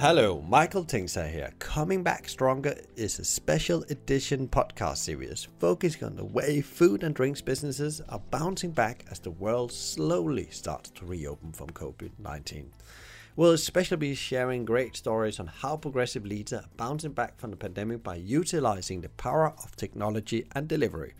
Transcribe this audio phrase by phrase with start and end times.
[0.00, 1.52] Hello, Michael Tingsager here.
[1.58, 7.12] Coming Back Stronger is a special edition podcast series focusing on the way food and
[7.16, 12.70] drinks businesses are bouncing back as the world slowly starts to reopen from COVID 19.
[13.38, 17.56] We'll especially be sharing great stories on how progressive leaders are bouncing back from the
[17.56, 21.14] pandemic by utilizing the power of technology and delivery.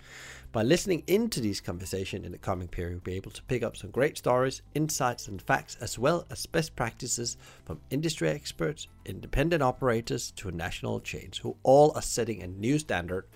[0.50, 3.76] By listening into these conversations in the coming period, we'll be able to pick up
[3.76, 9.62] some great stories, insights, and facts, as well as best practices from industry experts, independent
[9.62, 13.26] operators, to national chains, who all are setting a new standard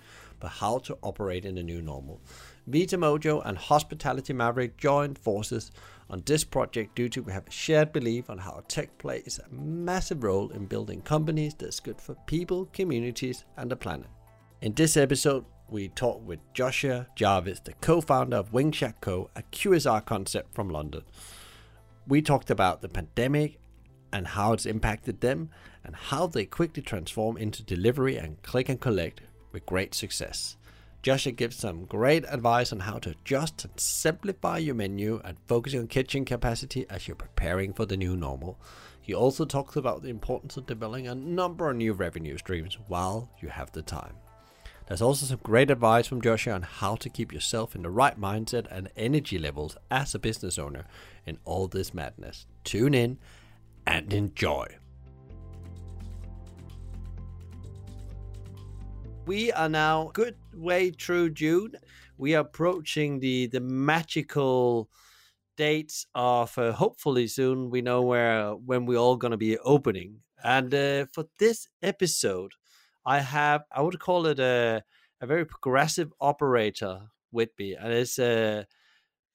[0.41, 2.19] for how to operate in the new normal.
[2.65, 5.71] Vita Mojo and Hospitality Maverick joined forces
[6.09, 9.53] on this project due to we have a shared belief on how tech plays a
[9.53, 14.07] massive role in building companies that's good for people, communities, and the planet.
[14.61, 19.29] In this episode, we talked with Joshua Jarvis, the co founder of Wing Shack Co.,
[19.35, 21.03] a QSR concept from London.
[22.07, 23.59] We talked about the pandemic
[24.13, 25.49] and how it's impacted them,
[25.83, 30.55] and how they quickly transform into delivery and click and collect with great success.
[31.03, 35.75] Joshua gives some great advice on how to adjust and simplify your menu and focus
[35.75, 38.57] on kitchen capacity as you're preparing for the new normal.
[39.01, 43.29] He also talks about the importance of developing a number of new revenue streams while
[43.41, 44.15] you have the time.
[44.87, 48.17] There's also some great advice from Joshua on how to keep yourself in the right
[48.17, 50.85] mindset and energy levels as a business owner
[51.25, 52.45] in all this madness.
[52.63, 53.17] Tune in
[53.85, 54.77] and enjoy.
[59.25, 61.75] We are now good way through June.
[62.17, 64.89] We are approaching the the magical
[65.55, 70.21] dates of uh, hopefully soon we know where when we're all going to be opening.
[70.43, 72.51] And uh, for this episode,
[73.05, 74.83] I have I would call it a
[75.21, 78.65] a very progressive operator with me, and it's uh,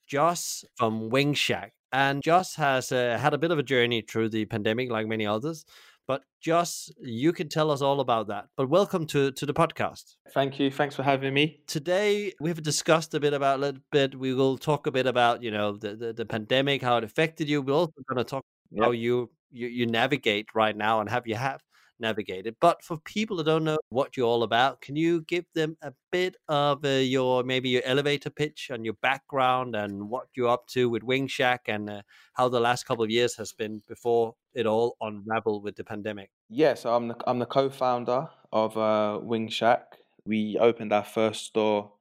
[0.07, 1.73] Josh from Wing Shack.
[1.93, 5.27] And Josh has uh, had a bit of a journey through the pandemic, like many
[5.27, 5.65] others.
[6.09, 8.47] But Josh, you can tell us all about that.
[8.57, 10.17] But welcome to to the podcast.
[10.33, 10.71] Thank you.
[10.71, 11.61] Thanks for having me.
[11.67, 14.19] Today we've discussed a bit about a little bit.
[14.19, 17.47] We will talk a bit about you know the the, the pandemic, how it affected
[17.51, 17.61] you.
[17.61, 18.87] We're also going to talk yep.
[18.87, 21.61] how you, you you navigate right now and have you have
[22.01, 22.57] navigated.
[22.61, 25.93] But for people that don't know what you're all about, can you give them a
[26.11, 30.67] bit of uh, your maybe your elevator pitch and your background and what you're up
[30.69, 32.03] to with Wing Shack and uh,
[32.35, 36.31] how the last couple of years has been before it all unraveled with the pandemic?
[36.49, 39.99] Yeah, so I'm the I'm the co-founder of uh, Wing Shack.
[40.25, 41.93] We opened our first store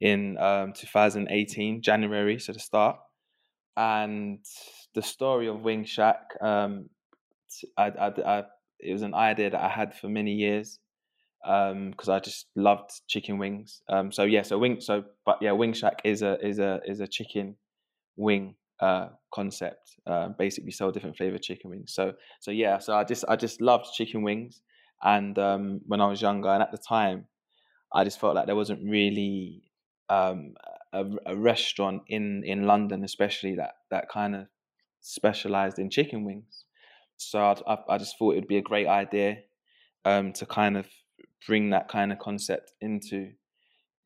[0.00, 2.98] in um, 2018, January, so the start.
[3.76, 4.44] And
[4.94, 6.90] the story of Wing Shack, um,
[7.78, 8.44] I, I, I
[8.82, 10.78] it was an idea that I had for many years
[11.42, 13.82] because um, I just loved chicken wings.
[13.88, 17.00] Um, so yeah, so wing, so but yeah, Wing Shack is a is a is
[17.00, 17.56] a chicken
[18.16, 19.96] wing uh, concept.
[20.06, 21.92] Uh, basically, sell different flavored chicken wings.
[21.94, 24.62] So so yeah, so I just I just loved chicken wings,
[25.02, 27.26] and um, when I was younger, and at the time,
[27.92, 29.62] I just felt like there wasn't really
[30.08, 30.54] um,
[30.92, 34.46] a, a restaurant in in London, especially that that kind of
[35.00, 36.64] specialized in chicken wings.
[37.30, 39.38] So I, I just thought it would be a great idea
[40.04, 40.86] um, to kind of
[41.46, 43.32] bring that kind of concept into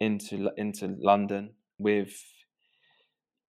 [0.00, 2.22] into into London with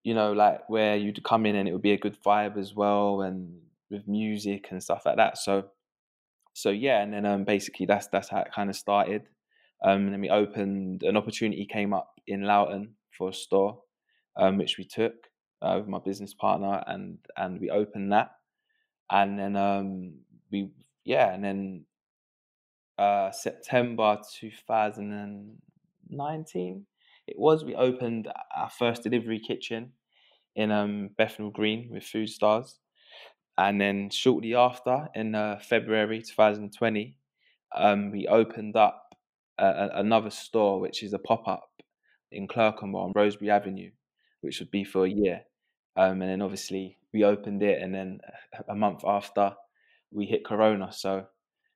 [0.03, 2.73] you know like where you'd come in and it would be a good vibe as
[2.73, 5.37] well and with music and stuff like that.
[5.37, 5.69] So
[6.53, 9.23] so yeah, and then um, basically that's that's how it kind of started.
[9.83, 13.81] Um, and then we opened an opportunity came up in Loughton for a store,
[14.35, 15.13] um, which we took
[15.61, 18.31] uh, with my business partner, and and we opened that
[19.09, 20.13] and then um,
[20.51, 20.69] we
[21.05, 21.85] yeah, and then
[22.97, 26.85] uh, September 2019
[27.27, 29.91] it was we opened our first delivery kitchen
[30.55, 32.79] in um, Bethnal Green with Food Stars,
[33.57, 37.17] and then shortly after in uh, February 2020
[37.75, 39.03] um, we opened up
[39.59, 41.69] another store which is a pop up
[42.31, 43.91] in Clerkenwell on Rosebery Avenue,
[44.41, 45.43] which would be for a year.
[45.97, 48.19] Um, and then obviously we opened it, and then
[48.69, 49.55] a month after
[50.11, 50.91] we hit Corona.
[50.91, 51.25] So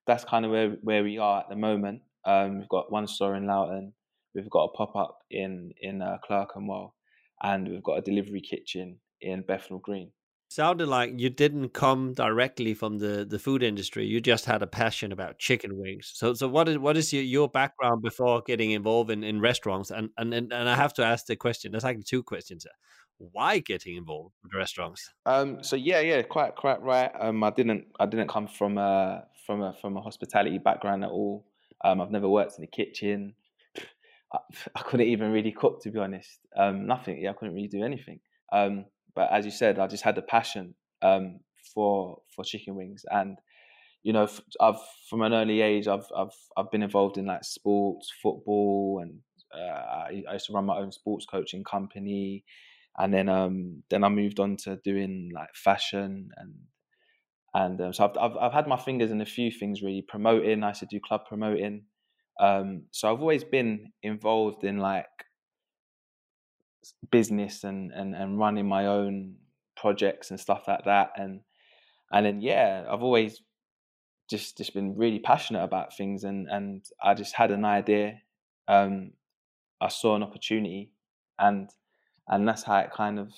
[0.06, 2.01] that's kind of where where we are at the moment.
[2.25, 3.94] Um, we've got one store in Loughton,
[4.35, 6.95] we've got a pop up in in uh, Clerkenwell,
[7.41, 10.12] and we've got a delivery kitchen in Bethnal Green.
[10.50, 14.06] Sounded like you didn't come directly from the, the food industry.
[14.06, 16.12] You just had a passion about chicken wings.
[16.13, 19.91] So so what is what is your, your background before getting involved in, in restaurants?
[19.91, 21.71] And, and and I have to ask the question.
[21.71, 22.65] There's actually two questions
[23.31, 25.13] why getting involved with restaurants?
[25.25, 27.12] Um, so yeah, yeah, quite quite right.
[27.19, 31.09] Um, I didn't I didn't come from a from a from a hospitality background at
[31.09, 31.45] all.
[31.83, 33.33] Um, I've never worked in the kitchen.
[34.33, 34.38] I,
[34.75, 36.39] I, couldn't even really cook, to be honest.
[36.56, 37.21] Um, nothing.
[37.21, 38.19] Yeah, I couldn't really do anything.
[38.51, 38.85] Um,
[39.15, 41.39] but as you said, I just had a passion um,
[41.74, 43.38] for for chicken wings, and
[44.03, 44.27] you know,
[44.59, 44.79] I've
[45.09, 49.19] from an early age, I've I've I've been involved in like sports, football, and
[49.53, 52.44] uh, I, I used to run my own sports coaching company,
[52.97, 56.53] and then um then I moved on to doing like fashion and
[57.53, 60.63] and um, so I've, I've I've had my fingers in a few things really promoting.
[60.63, 61.83] I used to do club promoting,
[62.39, 65.05] um, so I've always been involved in like
[67.11, 69.35] business and and and running my own
[69.75, 71.41] projects and stuff like that, and
[72.11, 73.41] and then yeah, I've always
[74.29, 78.21] just just been really passionate about things, and and I just had an idea.
[78.67, 79.11] Um,
[79.81, 80.91] I saw an opportunity,
[81.39, 81.69] and
[82.27, 83.33] and that's how it kind of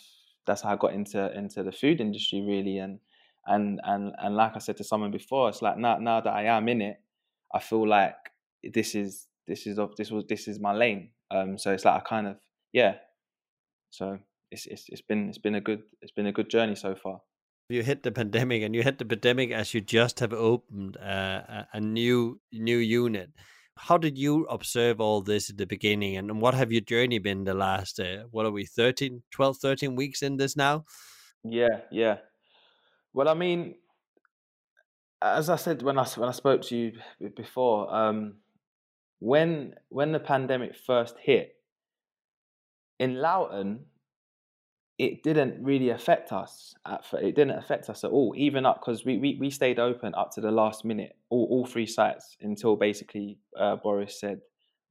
[0.46, 3.00] that's how I got into into the food industry really, and
[3.46, 6.46] and and and like I said to someone before, it's like now now that I
[6.46, 6.98] am in it,
[7.54, 8.16] I feel like
[8.74, 11.10] this is this is of this was this is my lane.
[11.32, 12.38] Um, so it's like I kind of
[12.72, 12.96] yeah.
[13.90, 14.20] So
[14.52, 17.22] it's it's it's been it's been a good it's been a good journey so far
[17.70, 21.64] you hit the pandemic and you hit the pandemic as you just have opened uh,
[21.74, 23.32] a new new unit
[23.78, 27.44] how did you observe all this at the beginning and what have your journey been
[27.44, 30.86] the last uh, what are we 13 12 13 weeks in this now?
[31.44, 32.18] Yeah yeah.
[33.14, 33.76] Well i mean
[35.22, 36.92] as i said when i when i spoke to you
[37.36, 38.36] before um,
[39.20, 41.56] when when the pandemic first hit
[43.00, 43.86] in loughton
[45.04, 46.74] it didn't really affect us.
[46.86, 50.16] At, it didn't affect us at all, even up because we, we, we stayed open
[50.16, 54.40] up to the last minute, all, all three sites until basically uh, Boris said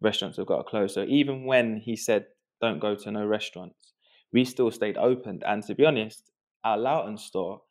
[0.02, 0.92] restaurants have got to close.
[0.92, 2.26] So even when he said
[2.60, 3.94] don't go to no restaurants,
[4.34, 5.40] we still stayed open.
[5.46, 6.30] And to be honest,
[6.62, 7.62] our Loughton store,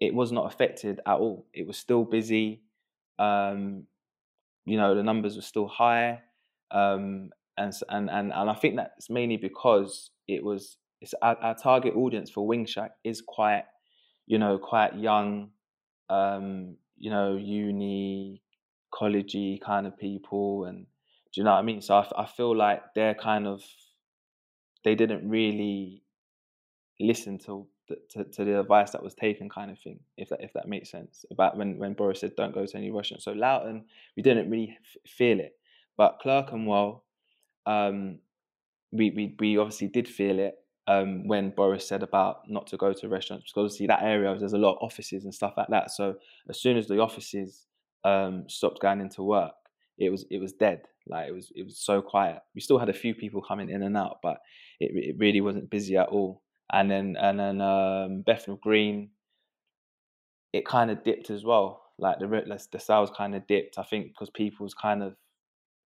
[0.00, 1.46] it was not affected at all.
[1.54, 2.62] It was still busy.
[3.20, 3.84] Um,
[4.64, 6.22] you know, the numbers were still high.
[6.72, 11.54] Um, and, and, and, and I think that's mainly because it was it's our, our
[11.54, 13.64] target audience for Wing Shack is quite,
[14.26, 15.50] you know, quite young,
[16.10, 18.42] um, you know, uni,
[18.92, 20.86] collegey kind of people, and
[21.32, 21.80] do you know what I mean?
[21.82, 23.62] So I, I feel like they're kind of
[24.84, 26.02] they didn't really
[27.00, 27.66] listen to,
[28.10, 30.00] to to the advice that was taken, kind of thing.
[30.16, 32.90] If that if that makes sense about when when Boris said don't go to any
[32.90, 33.22] restaurant.
[33.22, 33.84] So Loughton,
[34.16, 35.52] we didn't really f- feel it,
[35.96, 37.04] but Clerkenwell,
[37.66, 38.18] um,
[38.92, 40.54] we we we obviously did feel it,
[40.88, 44.54] um, when Boris said about not to go to restaurants because obviously that area there's
[44.54, 45.90] a lot of offices and stuff like that.
[45.90, 46.16] So
[46.48, 47.66] as soon as the offices
[48.04, 49.52] um, stopped going into work,
[49.98, 50.82] it was it was dead.
[51.06, 52.38] Like it was it was so quiet.
[52.54, 54.38] We still had a few people coming in and out, but
[54.80, 56.42] it it really wasn't busy at all.
[56.72, 59.10] And then and then um, Bethnal Green,
[60.54, 61.82] it kind of dipped as well.
[61.98, 63.78] Like the the sales kind of dipped.
[63.78, 65.16] I think because people was kind of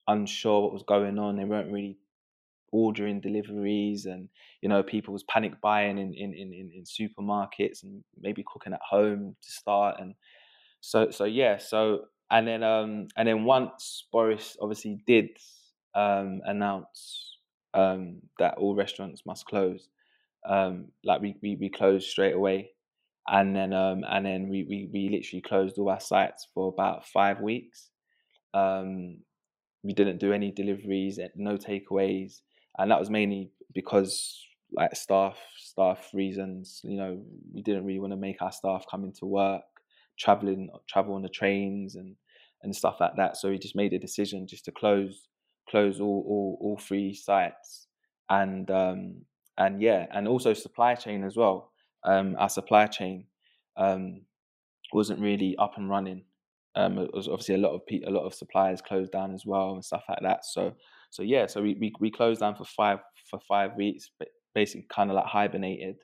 [0.07, 1.37] unsure what was going on.
[1.37, 1.97] They weren't really
[2.73, 4.29] ordering deliveries and
[4.63, 8.81] you know people was panic buying in, in, in, in supermarkets and maybe cooking at
[8.89, 10.15] home to start and
[10.81, 15.31] so so yeah so and then um and then once Boris obviously did
[15.95, 17.39] um announce
[17.75, 19.89] um that all restaurants must close
[20.49, 22.71] um like we we, we closed straight away.
[23.29, 27.07] And then um and then we, we we literally closed all our sites for about
[27.07, 27.91] five weeks.
[28.55, 29.19] Um
[29.83, 32.41] we didn't do any deliveries no takeaways
[32.81, 34.43] and that was mainly because
[34.73, 36.81] like staff staff reasons.
[36.83, 37.23] You know,
[37.53, 39.63] we didn't really want to make our staff come into work,
[40.19, 42.17] traveling travel on the trains and
[42.63, 43.37] and stuff like that.
[43.37, 45.29] So we just made a decision just to close
[45.69, 47.87] close all all, all three sites
[48.29, 49.23] and um
[49.59, 51.73] and yeah and also supply chain as well.
[52.03, 53.27] Um, our supply chain
[53.77, 54.23] um,
[54.93, 56.25] wasn't really up and running.
[56.77, 59.45] Um, it was obviously a lot of pe- a lot of suppliers closed down as
[59.45, 60.47] well and stuff like that.
[60.47, 60.75] So
[61.11, 64.11] so yeah, so we, we, we closed down for five for five weeks,
[64.55, 65.97] basically kind of like hibernated,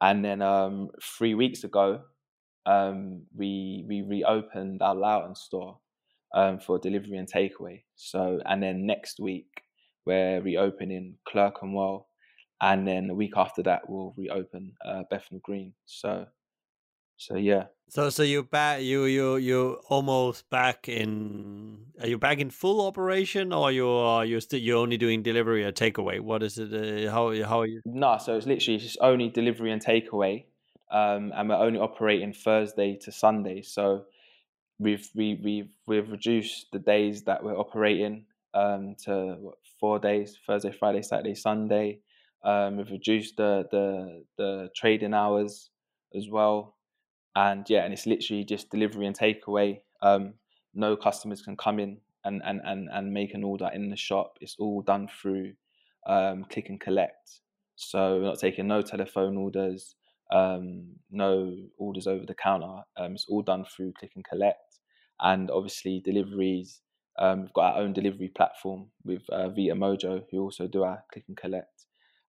[0.00, 2.00] and then um, three weeks ago,
[2.66, 5.78] um, we we reopened our Loughton store
[6.34, 7.82] um, for delivery and takeaway.
[7.96, 9.48] So and then next week
[10.06, 12.06] we're reopening Clerkenwell,
[12.60, 15.72] and then the week after that we'll reopen uh, Bethnal Green.
[15.86, 16.26] So
[17.20, 17.66] so yeah.
[17.90, 22.86] So so you back you you you almost back in are you back in full
[22.86, 26.18] operation or you are you still you're only doing delivery or takeaway?
[26.20, 26.72] What is it?
[26.72, 27.82] Uh, how how are you?
[27.84, 30.46] No, so it's literally just only delivery and takeaway,
[30.90, 33.60] um, and we're only operating Thursday to Sunday.
[33.60, 34.06] So
[34.78, 38.24] we've we we've we've reduced the days that we're operating
[38.54, 42.00] um, to what, four days: Thursday, Friday, Saturday, Sunday.
[42.42, 45.68] Um, we've reduced the the the trading hours
[46.14, 46.76] as well
[47.36, 49.80] and yeah, and it's literally just delivery and takeaway.
[50.02, 50.34] Um,
[50.74, 54.38] no customers can come in and, and, and, and make an order in the shop.
[54.40, 55.52] It's all done through
[56.06, 57.40] um, click and collect.
[57.76, 59.94] So we're not taking no telephone orders.
[60.32, 62.82] um, no orders over the counter.
[62.96, 64.78] Um, it's all done through click and collect,
[65.20, 66.80] and obviously deliveries.
[67.18, 71.02] Um, we've got our own delivery platform with uh, Vita Mojo, who also do our
[71.12, 71.86] click and collect,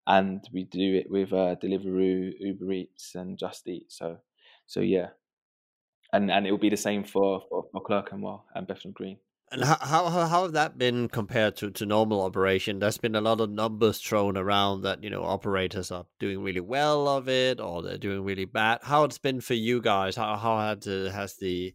[0.07, 3.91] and we do it with uh, Deliveroo, Uber Eats, and Just Eat.
[3.91, 4.17] So,
[4.71, 5.09] so yeah,
[6.13, 9.17] and and it will be the same for for, for Clerkenwell and Bethnal Green.
[9.51, 12.79] And how, how how have that been compared to, to normal operation?
[12.79, 16.61] There's been a lot of numbers thrown around that you know operators are doing really
[16.61, 18.79] well of it or they're doing really bad.
[18.83, 20.15] How it's been for you guys?
[20.15, 21.73] How how had, uh, has the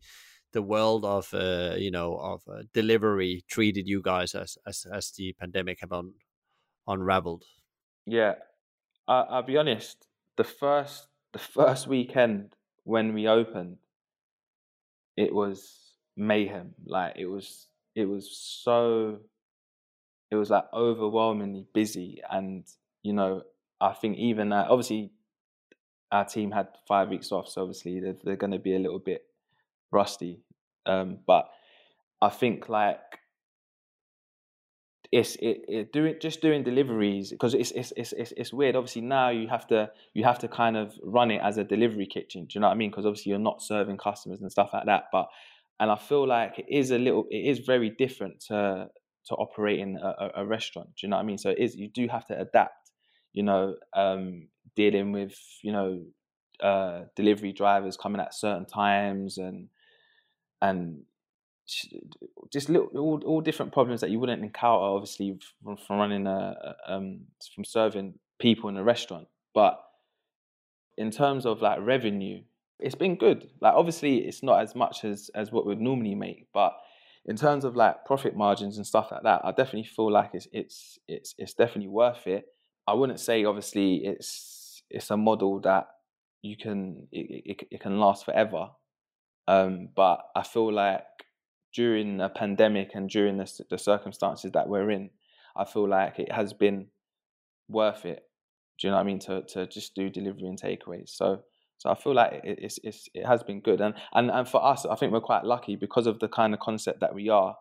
[0.54, 5.10] the world of uh, you know of uh, delivery treated you guys as as as
[5.10, 6.14] the pandemic have un,
[6.88, 7.44] unraveled?
[8.06, 8.36] Yeah,
[9.06, 10.06] I, I'll be honest.
[10.38, 12.56] The first the first weekend
[12.87, 13.78] when we opened,
[15.16, 16.73] it was mayhem.
[16.87, 17.66] Like it was,
[17.97, 19.19] it was so,
[20.31, 22.64] it was like overwhelmingly busy, and
[23.02, 23.43] you know,
[23.81, 25.11] I think even uh, obviously
[26.12, 29.00] our team had five weeks off, so obviously they're, they're going to be a little
[29.00, 29.23] bit
[29.90, 30.45] rusty.
[30.87, 31.50] Um, but
[32.23, 33.19] I think like
[35.16, 38.76] it's it, it doing just doing deliveries because it's, it's it's it's weird.
[38.76, 42.06] Obviously now you have to you have to kind of run it as a delivery
[42.06, 42.44] kitchen.
[42.44, 42.90] Do you know what I mean?
[42.90, 45.04] Because obviously you're not serving customers and stuff like that.
[45.11, 45.28] But
[45.80, 48.88] and I feel like it is a little, it is very different to
[49.28, 50.90] to operating a, a, restaurant.
[50.94, 51.38] Do you know what I mean?
[51.38, 52.90] So it is you do have to adapt.
[53.32, 56.02] You know, um, dealing with you know
[56.61, 59.68] uh, delivery drivers coming at certain times and
[60.61, 61.04] and
[62.52, 66.76] just little all, all different problems that you wouldn't encounter obviously from, from running a,
[66.87, 67.20] um,
[67.54, 69.82] from serving people in a restaurant but
[70.96, 72.40] in terms of like revenue
[72.78, 73.49] it's been good.
[73.61, 76.76] Like obviously it's not as much as as what we'd normally make, but
[77.25, 80.49] in terms of like profit margins and stuff like that, I definitely feel like it's
[80.52, 82.44] it's it's it's definitely worth it.
[82.87, 85.88] I wouldn't say obviously it's it's a model that
[86.42, 88.70] you can it, it, it can last forever.
[89.49, 91.04] Um, but I feel like
[91.76, 95.11] during a pandemic and during the, the circumstances that we're in,
[95.54, 96.88] I feel like it has been
[97.68, 98.23] worth it.
[98.78, 99.21] Do you know what I mean?
[99.21, 101.11] To to just do delivery and takeaways.
[101.11, 101.42] So
[101.78, 103.80] so I feel like it, it's, it's, it has been good.
[103.80, 106.61] And, and, and for us, I think we're quite lucky because of the kind of
[106.61, 107.54] concept that we are.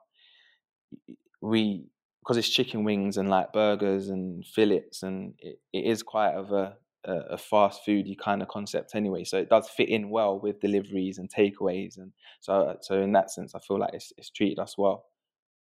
[1.41, 1.87] We,
[2.21, 6.51] because it's chicken wings and like burgers and fillets, and it, it is quite of
[6.51, 9.23] a, a, a fast foody kind of concept anyway.
[9.23, 11.97] So it does fit in well with deliveries and takeaways.
[11.97, 15.05] And so, so in that sense, I feel like it's, it's treated us well.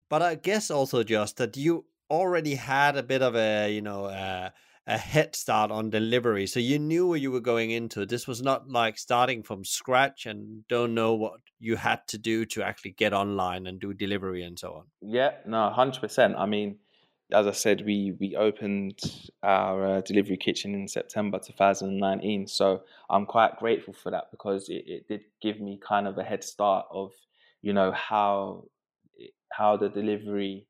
[0.10, 4.06] But I guess also just that you already had a bit of a, you know,
[4.06, 4.50] uh,
[4.88, 6.46] a head start on delivery.
[6.46, 8.06] So you knew where you were going into.
[8.06, 12.46] This was not like starting from scratch and don't know what you had to do
[12.46, 14.84] to actually get online and do delivery and so on.
[15.02, 16.36] Yeah, no, hundred percent.
[16.38, 16.78] I mean,
[17.32, 19.00] as I said, we we opened
[19.44, 22.48] our uh, delivery kitchen in September 2019.
[22.48, 26.24] So I'm quite grateful for that because it, it did give me kind of a
[26.24, 27.12] head start of
[27.62, 28.66] you know how
[29.52, 30.68] how the delivery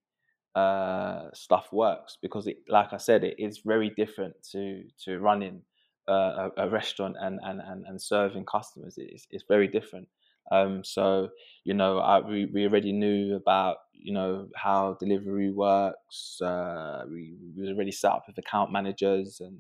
[0.56, 5.62] uh, stuff works because, it, like I said, it is very different to to running
[6.08, 8.94] uh, a, a, restaurant and, and, and, and serving customers.
[8.98, 10.08] It's, it's very different.
[10.52, 11.30] Um, so
[11.64, 16.40] you know, I, we we already knew about you know how delivery works.
[16.42, 19.60] Uh, we, we already set up with account managers, and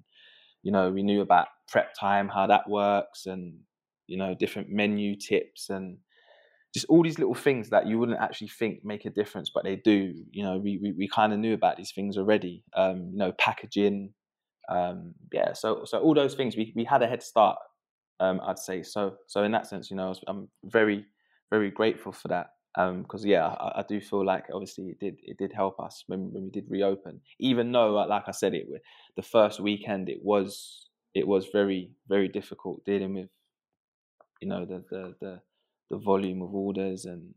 [0.63, 3.59] you know we knew about prep time, how that works, and
[4.07, 5.97] you know different menu tips and
[6.73, 9.77] just all these little things that you wouldn't actually think make a difference, but they
[9.77, 10.13] do.
[10.31, 12.63] You know, we we, we kind of knew about these things already.
[12.75, 14.13] Um, you know, packaging,
[14.69, 15.53] um, yeah.
[15.53, 17.57] So so all those things we we had a head start.
[18.19, 19.15] Um, I'd say so.
[19.27, 21.05] So in that sense, you know, I'm very
[21.51, 22.47] very grateful for that.
[22.75, 26.03] Because um, yeah, I, I, do feel like obviously it did it did help us
[26.07, 27.21] when when we did reopen.
[27.39, 28.65] Even though, like I said, it
[29.15, 33.29] the first weekend it was it was very very difficult dealing with
[34.41, 35.41] you know the the the
[35.89, 37.33] the volume of orders and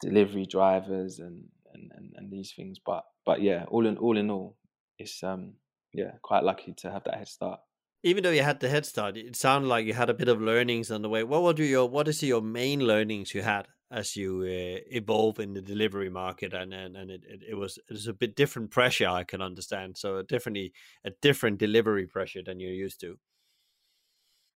[0.00, 1.44] delivery drivers and,
[1.74, 2.78] and, and, and these things.
[2.84, 4.56] But but yeah, all in all in all,
[4.98, 5.54] it's um
[5.92, 7.60] yeah, quite lucky to have that head start.
[8.02, 10.40] Even though you had the head start, it sounded like you had a bit of
[10.40, 11.22] learnings on the way.
[11.22, 15.52] What were your what is your main learnings you had as you uh, evolve in
[15.52, 18.70] the delivery market and and, and it, it, it, was it was a bit different
[18.70, 19.98] pressure I can understand.
[19.98, 20.72] So definitely
[21.04, 23.18] a different delivery pressure than you're used to.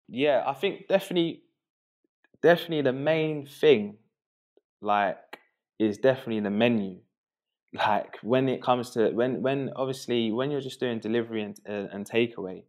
[0.09, 1.45] Yeah, I think definitely
[2.43, 3.99] definitely the main thing,
[4.81, 5.41] like,
[5.79, 7.01] is definitely the menu.
[7.75, 11.89] Like when it comes to when when obviously when you're just doing delivery and uh,
[11.93, 12.65] and takeaway,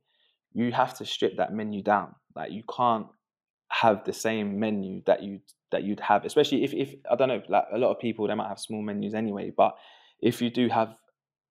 [0.56, 2.16] you have to strip that menu down.
[2.36, 3.08] Like you can't
[3.70, 7.42] have the same menu that you that you'd have, especially if if I don't know,
[7.50, 9.76] like a lot of people they might have small menus anyway, but
[10.22, 10.96] if you do have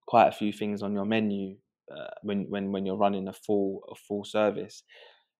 [0.08, 1.56] quite a few things on your menu
[1.94, 4.82] uh, when when when you're running a full a full service,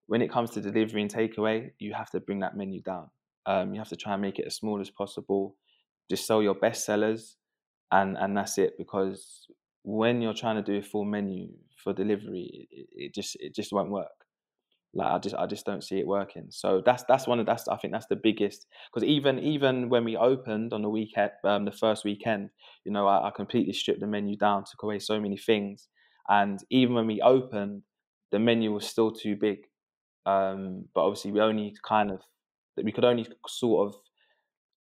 [0.07, 3.09] when it comes to delivery and takeaway, you have to bring that menu down.
[3.47, 5.57] Um, you have to try and make it as small as possible.
[6.11, 7.37] Just sell your best sellers,
[7.91, 8.75] and and that's it.
[8.77, 9.47] Because
[9.85, 11.49] when you're trying to do a full menu
[11.85, 14.09] for delivery, it, just it just won't work.
[14.95, 16.47] Like I just I just don't see it working.
[16.51, 20.05] So that's that's one of that's I think that's the biggest because even even when
[20.05, 22.51] we opened on the weekend, um, the first weekend,
[22.85, 25.89] you know, I, I completely stripped the menu down, took away so many things,
[26.29, 27.83] and even when we opened,
[28.33, 29.59] the menu was still too big.
[30.27, 32.21] Um, but obviously, we only kind of
[32.83, 33.97] we could only sort of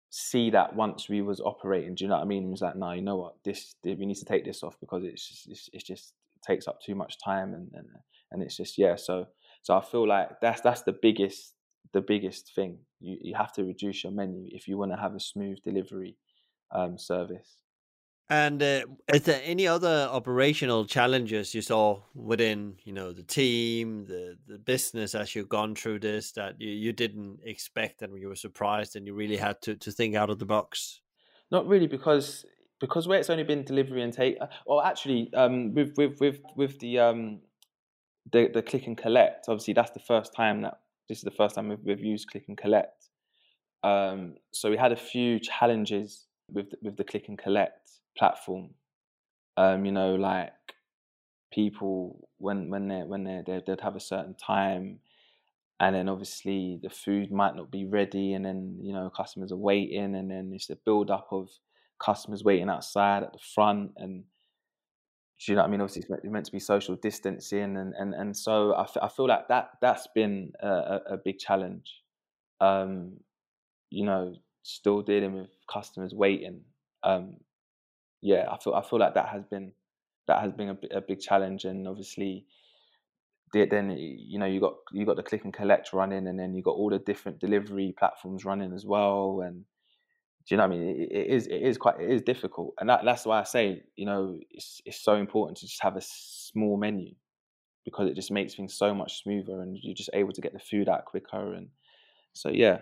[0.10, 1.96] see that once we was operating.
[1.96, 2.48] Do you know what I mean?
[2.48, 5.04] It was like, no, you know what, this we need to take this off because
[5.04, 6.14] it's just, it's, it's just
[6.46, 7.88] takes up too much time and, and
[8.32, 8.96] and it's just yeah.
[8.96, 9.28] So
[9.62, 11.54] so I feel like that's that's the biggest
[11.94, 12.80] the biggest thing.
[13.00, 16.18] You you have to reduce your menu if you want to have a smooth delivery
[16.72, 17.58] um, service.
[18.30, 18.82] And uh,
[19.14, 24.58] is there any other operational challenges you saw within, you know, the team, the the
[24.58, 28.98] business as you've gone through this that you, you didn't expect and you were surprised
[28.98, 31.00] and you really had to, to think out of the box?
[31.52, 32.46] Not really, because
[32.80, 36.40] because where it's only been delivery and take, uh, or actually, um, with with with
[36.56, 37.40] with the um
[38.32, 39.46] the the click and collect.
[39.48, 40.80] Obviously, that's the first time that
[41.10, 43.10] this is the first time we've, we've used click and collect.
[43.84, 48.72] Um, so we had a few challenges with with the click and collect platform.
[49.56, 50.52] Um, you know, like
[51.52, 55.00] people when when they when they they'd have a certain time,
[55.80, 59.58] and then obviously the food might not be ready, and then you know customers are
[59.58, 61.50] waiting, and then it's the build up of
[62.00, 64.24] customers waiting outside at the front, and
[65.48, 65.82] you know what I mean?
[65.82, 69.28] Obviously, it's meant to be social distancing, and and and so I, f- I feel
[69.28, 72.02] like that that's been a, a big challenge.
[72.60, 73.18] Um,
[73.90, 76.62] you know, still dealing with customers waiting.
[77.04, 77.38] Um,
[78.22, 79.74] yeah, I feel I feel like that has been
[80.28, 82.46] that has been a, a big challenge, and obviously,
[83.54, 86.64] then you know you got you got the click and collect running, and then you
[86.64, 89.66] got all the different delivery platforms running as well, and
[90.48, 91.02] do you know what I mean?
[91.02, 93.84] It, it is it is quite it is difficult, and that, that's why I say
[93.96, 97.16] you know it's it's so important to just have a small menu
[97.86, 100.60] because it just makes things so much smoother, and you're just able to get the
[100.60, 101.72] food out quicker, and
[102.34, 102.82] so yeah,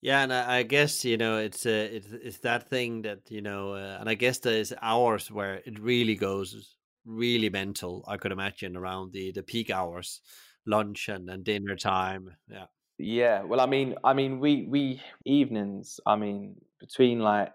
[0.00, 3.40] yeah, and I, I guess you know it's uh, it's it's that thing that you
[3.42, 8.04] know, uh, and I guess there's hours where it really goes really mental.
[8.06, 10.20] I could imagine around the the peak hours,
[10.66, 12.36] lunch and, and dinner time.
[12.48, 12.66] Yeah.
[12.98, 13.42] Yeah.
[13.44, 16.00] Well, I mean, I mean, we we evenings.
[16.06, 17.52] I mean, between like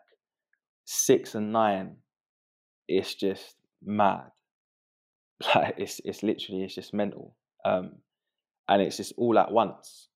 [0.86, 1.98] six and nine,
[2.88, 4.32] it's just mad.
[5.56, 7.36] Like it's it's literally it's just mental.
[7.66, 7.96] Um,
[8.70, 10.08] and it's just all at once.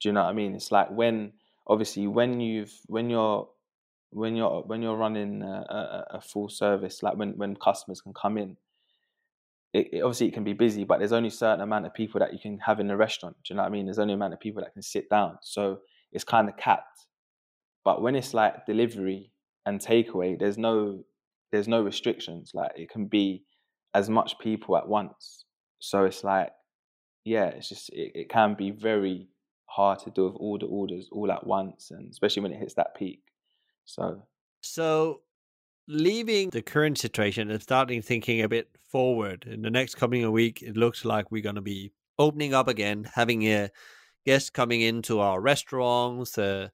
[0.00, 0.54] Do you know what I mean?
[0.54, 1.32] It's like when
[1.66, 3.48] obviously when you've when you're
[4.10, 8.12] when you're when you're running a, a, a full service, like when when customers can
[8.14, 8.56] come in,
[9.72, 12.18] it, it, obviously it can be busy, but there's only a certain amount of people
[12.20, 13.36] that you can have in the restaurant.
[13.44, 13.86] Do you know what I mean?
[13.86, 15.78] There's only amount of people that can sit down, so
[16.12, 17.06] it's kind of capped.
[17.88, 19.30] But when it's like delivery
[19.64, 21.04] and takeaway, there's no
[21.50, 22.50] there's no restrictions.
[22.52, 23.44] Like it can be
[23.94, 25.46] as much people at once.
[25.78, 26.50] So it's like,
[27.24, 29.30] yeah, it's just it, it can be very
[29.64, 32.74] hard to do with all the orders all at once, and especially when it hits
[32.74, 33.22] that peak.
[33.86, 34.22] So,
[34.60, 35.22] so
[35.86, 40.60] leaving the current situation and starting thinking a bit forward in the next coming week,
[40.60, 43.70] it looks like we're going to be opening up again, having a
[44.26, 46.36] guests coming into our restaurants.
[46.36, 46.68] Uh,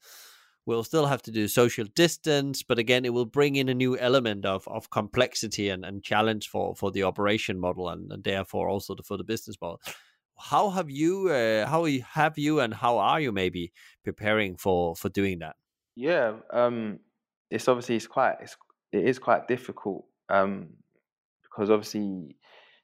[0.66, 3.98] we'll still have to do social distance, but again, it will bring in a new
[3.98, 8.68] element of, of complexity and, and challenge for, for the operation model and, and therefore
[8.68, 9.80] also the, for the business model.
[10.36, 13.72] How have you uh, how have you and how are you maybe
[14.02, 15.54] preparing for for doing that?
[15.94, 16.98] Yeah um
[17.52, 18.56] it's obviously it's quite it's
[18.90, 20.70] it is quite difficult um
[21.44, 22.36] because obviously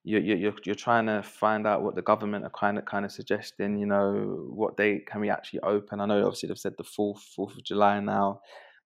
[0.02, 3.12] you're you're you're trying to find out what the government are kind of kind of
[3.12, 6.84] suggesting you know what date can we actually open i know obviously they've said the
[6.84, 8.40] 4th 4th of july now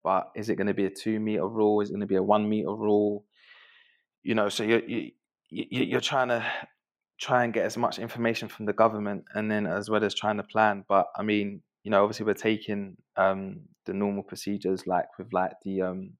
[0.04, 2.16] but is it going to be a 2 meter rule is it going to be
[2.16, 3.26] a 1 meter rule
[4.24, 5.12] you know so you're you,
[5.50, 6.44] you're trying to
[7.20, 10.38] try and get as much information from the government and then as well as trying
[10.38, 10.84] to plan.
[10.90, 15.54] But I mean, you know, obviously we're taking um, the normal procedures like with like
[15.64, 16.14] the um,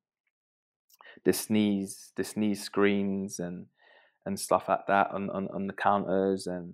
[1.26, 3.66] the sneeze, the sneeze screens and
[4.26, 6.74] and stuff like that on, on, on the counters and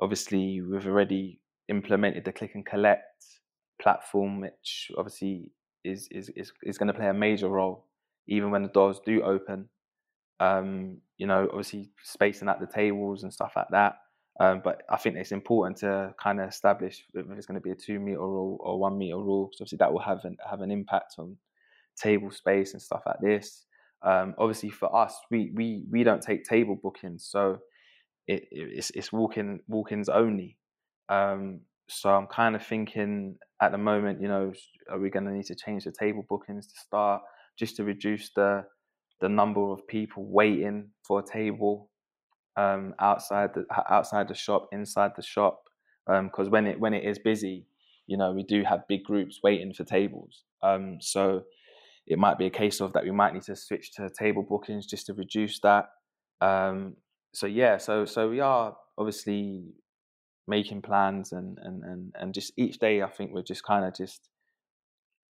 [0.00, 3.24] obviously we've already implemented the click and collect
[3.80, 5.50] platform which obviously
[5.84, 7.86] is is is, is going to play a major role
[8.26, 9.68] even when the doors do open
[10.40, 13.96] um, you know, obviously spacing at the tables and stuff like that.
[14.38, 17.70] Um, but I think it's important to kind of establish if it's going to be
[17.70, 20.60] a two meter rule or one meter rule, because obviously that will have an have
[20.60, 21.36] an impact on
[22.00, 23.64] table space and stuff like this.
[24.02, 27.58] Um, obviously, for us, we we we don't take table bookings, so
[28.26, 30.56] it, it's it's walk-in walk-ins only.
[31.08, 34.52] Um, so I'm kind of thinking at the moment, you know,
[34.90, 37.22] are we going to need to change the table bookings to start
[37.58, 38.64] just to reduce the
[39.20, 41.90] the number of people waiting for a table
[42.56, 45.62] um, outside the outside the shop, inside the shop,
[46.06, 47.66] because um, when it when it is busy,
[48.06, 50.44] you know, we do have big groups waiting for tables.
[50.62, 51.42] Um, so
[52.06, 54.86] it might be a case of that we might need to switch to table bookings
[54.86, 55.86] just to reduce that.
[56.40, 56.96] Um,
[57.34, 59.64] so yeah, so so we are obviously
[60.46, 63.94] making plans and and and and just each day I think we're just kind of
[63.94, 64.28] just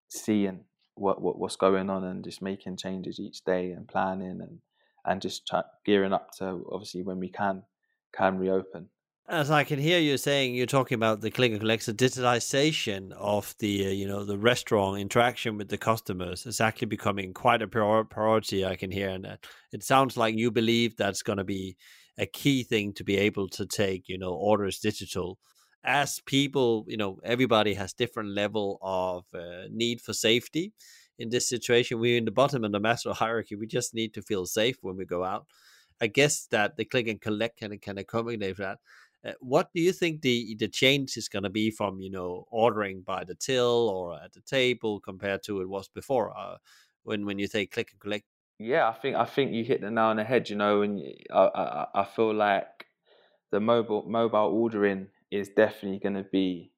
[0.08, 4.58] seeing what, what what's going on and just making changes each day and planning and
[5.04, 7.62] and just try, gearing up to obviously when we can
[8.16, 8.88] can reopen.
[9.28, 13.12] As I can hear you saying, you're talking about the click and collect, the digitization
[13.12, 17.62] of the uh, you know the restaurant interaction with the customers is actually becoming quite
[17.62, 18.66] a priority.
[18.66, 19.36] I can hear, and uh,
[19.72, 21.76] it sounds like you believe that's going to be
[22.18, 25.38] a key thing to be able to take you know orders digital.
[25.84, 30.72] As people you know everybody has different level of uh, need for safety.
[31.18, 33.54] In this situation we're in the bottom of the Maslow hierarchy.
[33.54, 35.46] We just need to feel safe when we go out.
[36.00, 38.78] I guess that the click and collect can, can accommodate that
[39.24, 42.44] uh, what do you think the the change is going to be from you know
[42.50, 46.56] ordering by the till or at the table compared to it was before uh,
[47.04, 48.24] when when you say click and collect
[48.58, 50.48] yeah, I think I think you hit the nail on the head.
[50.48, 52.86] You know, and I I, I feel like
[53.50, 56.72] the mobile mobile ordering is definitely going to be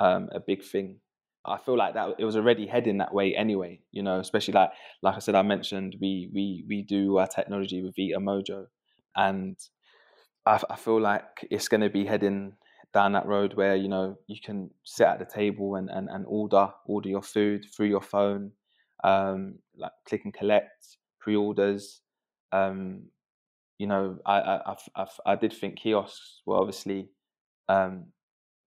[0.00, 1.00] um, a big thing.
[1.44, 3.82] I feel like that it was already heading that way anyway.
[3.90, 4.70] You know, especially like
[5.02, 8.66] like I said, I mentioned we we we do our technology with Vita Mojo,
[9.16, 9.58] and
[10.48, 12.54] I, I feel like it's going to be heading
[12.94, 16.24] down that road where you know you can sit at the table and, and, and
[16.26, 18.52] order order your food through your phone,
[19.04, 22.00] um, like click and collect pre-orders.
[22.52, 23.02] Um,
[23.78, 27.10] you know, I, I, I, I, did think kiosks were obviously
[27.68, 28.06] um,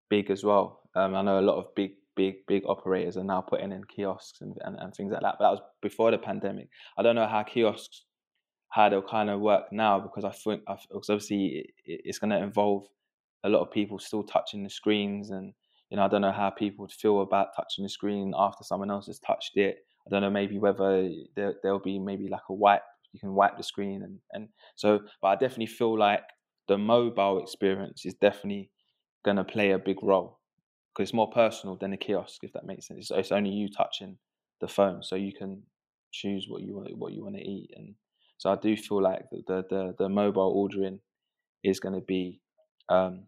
[0.09, 0.81] big as well.
[0.95, 4.39] Um, I know a lot of big, big, big operators are now putting in kiosks
[4.41, 5.35] and, and, and things like that.
[5.37, 6.69] But that was before the pandemic.
[6.97, 8.05] I don't know how kiosks,
[8.71, 12.41] how they'll kind of work now because I think, because obviously it, it's going to
[12.41, 12.87] involve
[13.43, 15.53] a lot of people still touching the screens and
[15.89, 18.89] you know, I don't know how people would feel about touching the screen after someone
[18.89, 19.79] else has touched it.
[20.07, 23.57] I don't know maybe whether there, there'll be maybe like a wipe you can wipe
[23.57, 26.23] the screen and and so but I definitely feel like
[26.67, 28.69] the mobile experience is definitely
[29.23, 30.39] going to play a big role
[30.93, 33.69] because it's more personal than a kiosk if that makes sense it's, it's, only you
[33.69, 34.17] touching
[34.59, 35.61] the phone so you can
[36.11, 37.95] choose what you want what you want to eat and
[38.41, 40.99] so I do feel like the the the, mobile ordering
[41.63, 42.41] is going to be
[42.89, 43.27] um,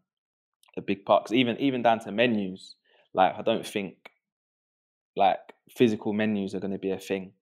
[0.75, 2.75] a big part cause even even down to menus
[3.13, 3.93] like I don't think
[5.15, 5.37] like
[5.77, 7.33] physical menus are going to be a thing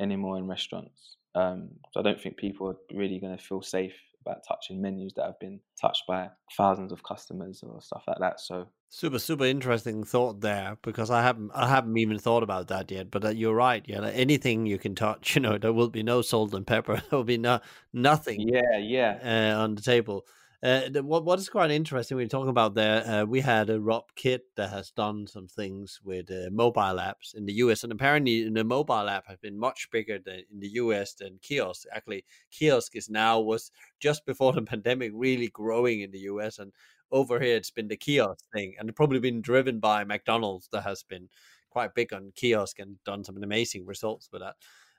[0.00, 1.18] anymore in restaurants.
[1.34, 5.12] Um, so I don't think people are really going to feel safe about touching menus
[5.16, 8.40] that have been touched by thousands of customers or stuff like that.
[8.40, 12.90] So super super interesting thought there because I haven't I haven't even thought about that
[12.90, 13.10] yet.
[13.10, 13.84] But uh, you're right.
[13.86, 17.02] Yeah, anything you can touch, you know, there will be no salt and pepper.
[17.10, 17.60] There will be no
[17.92, 18.40] nothing.
[18.40, 20.26] Yeah, yeah, uh, on the table.
[20.60, 24.06] Uh, what what is quite interesting you're talking about there, uh, we had a Rob
[24.16, 28.48] Kidd that has done some things with uh, mobile apps in the US, and apparently
[28.50, 31.86] the mobile app has been much bigger than in the US than kiosk.
[31.92, 33.70] Actually, kiosk is now was
[34.00, 36.72] just before the pandemic really growing in the US, and
[37.10, 41.02] over here it's been the kiosk thing, and probably been driven by McDonald's that has
[41.02, 41.28] been
[41.70, 44.54] quite big on kiosk and done some amazing results with that.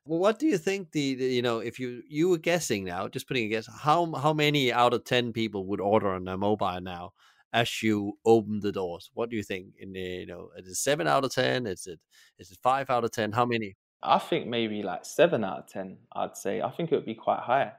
[0.06, 3.08] Well, what do you think the, the, you know if you you were guessing now,
[3.08, 6.38] just putting a guess, how how many out of ten people would order on their
[6.38, 7.12] mobile now
[7.54, 9.10] as you open the doors?
[9.14, 9.74] What do you think?
[9.80, 11.68] In the, you know, is it seven out of ten?
[11.68, 12.00] Is it
[12.38, 13.32] is it five out of ten?
[13.32, 13.76] How many?
[14.02, 15.98] I think maybe like seven out of ten.
[16.14, 16.62] I'd say.
[16.62, 17.74] I think it would be quite high.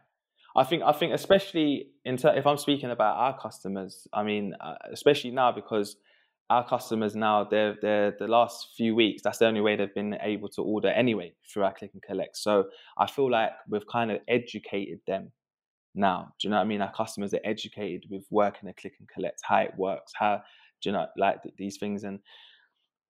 [0.57, 4.09] I think I think especially in ter- if I'm speaking about our customers.
[4.13, 5.97] I mean, uh, especially now because
[6.51, 10.19] our customers now, they're, they're the last few weeks, that's the only way they've been
[10.21, 12.37] able to order anyway through our click and collect.
[12.37, 12.65] So
[12.99, 15.31] I feel like we've kind of educated them
[15.95, 16.33] now.
[16.41, 16.83] Do you know what I mean?
[16.83, 20.43] Our customers are educated with working a click and collect, how it works, how
[20.83, 22.03] do you know like these things.
[22.03, 22.19] And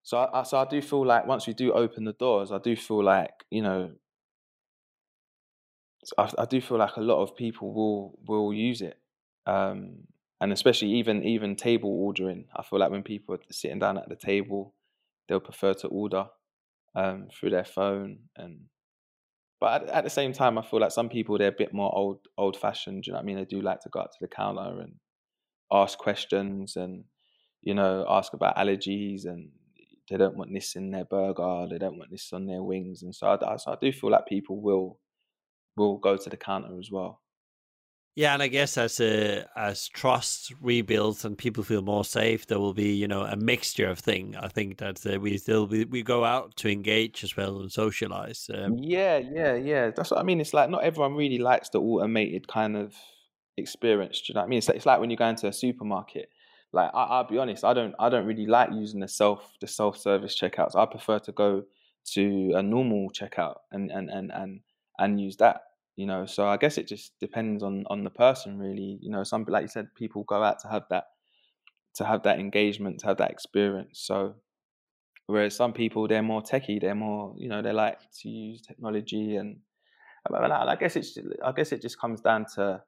[0.03, 2.75] so I, so I do feel like once we do open the doors, I do
[2.75, 3.89] feel like you know,
[6.17, 8.97] I, I do feel like a lot of people will will use it.
[9.45, 10.07] Um,
[10.41, 12.45] and especially even even table ordering.
[12.55, 14.73] I feel like when people are sitting down at the table,
[15.29, 16.25] they'll prefer to order
[16.95, 18.17] um, through their phone.
[18.35, 18.61] And
[19.59, 21.95] but at, at, the same time, I feel like some people they're a bit more
[21.95, 23.05] old old fashioned.
[23.05, 23.37] You know what I mean?
[23.37, 24.95] They do like to go up to the counter and
[25.71, 27.05] ask questions and
[27.61, 29.49] you know ask about allergies and
[30.09, 31.67] they don't want this in their burger.
[31.69, 33.03] They don't want this on their wings.
[33.03, 34.99] And so I, so I do feel like people will
[35.75, 37.21] will go to the counter as well.
[38.15, 42.59] Yeah, and I guess as uh, as trust rebuilds and people feel more safe, there
[42.59, 44.35] will be you know a mixture of thing.
[44.35, 47.71] I think that uh, we still we, we go out to engage as well and
[47.71, 48.49] socialize.
[48.53, 49.91] Um, Yeah, yeah, yeah.
[49.91, 50.41] That's what I mean.
[50.41, 52.93] It's like not everyone really likes the automated kind of
[53.57, 54.19] experience.
[54.19, 54.57] Do you know what I mean?
[54.57, 56.29] It's like, it's like when you go into a supermarket.
[56.73, 59.67] Like I, I'll be honest, I don't I don't really like using the self the
[59.67, 60.75] self service checkouts.
[60.75, 61.63] I prefer to go
[62.13, 64.61] to a normal checkout and and and and
[64.99, 65.61] and use that
[65.97, 66.25] you know?
[66.25, 69.23] So i guess it just depends on on the person really you know?
[69.23, 71.05] Some like you said people go out to have that
[71.95, 73.99] to have that engagement to have that experience.
[74.01, 74.35] So
[75.27, 79.35] whereas some people they're more techie they're more you know they like to use technology
[79.37, 79.59] and
[80.31, 82.83] i guess it's i guess it just comes down to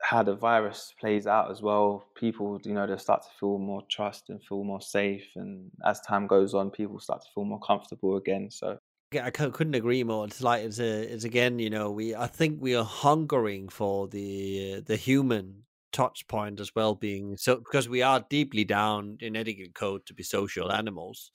[0.00, 2.04] how the virus plays out as well.
[2.16, 6.00] People you know they start to feel more trust and feel more safe and as
[6.02, 8.48] time goes on people start to feel more comfortable again.
[8.50, 8.77] So
[9.14, 10.26] I couldn't agree more.
[10.26, 14.06] It's like it's a, it's again, you know, we I think we are hungering for
[14.06, 19.16] the uh, the human touch point as well, being so because we are deeply down
[19.20, 21.30] in etiquette code to be social animals.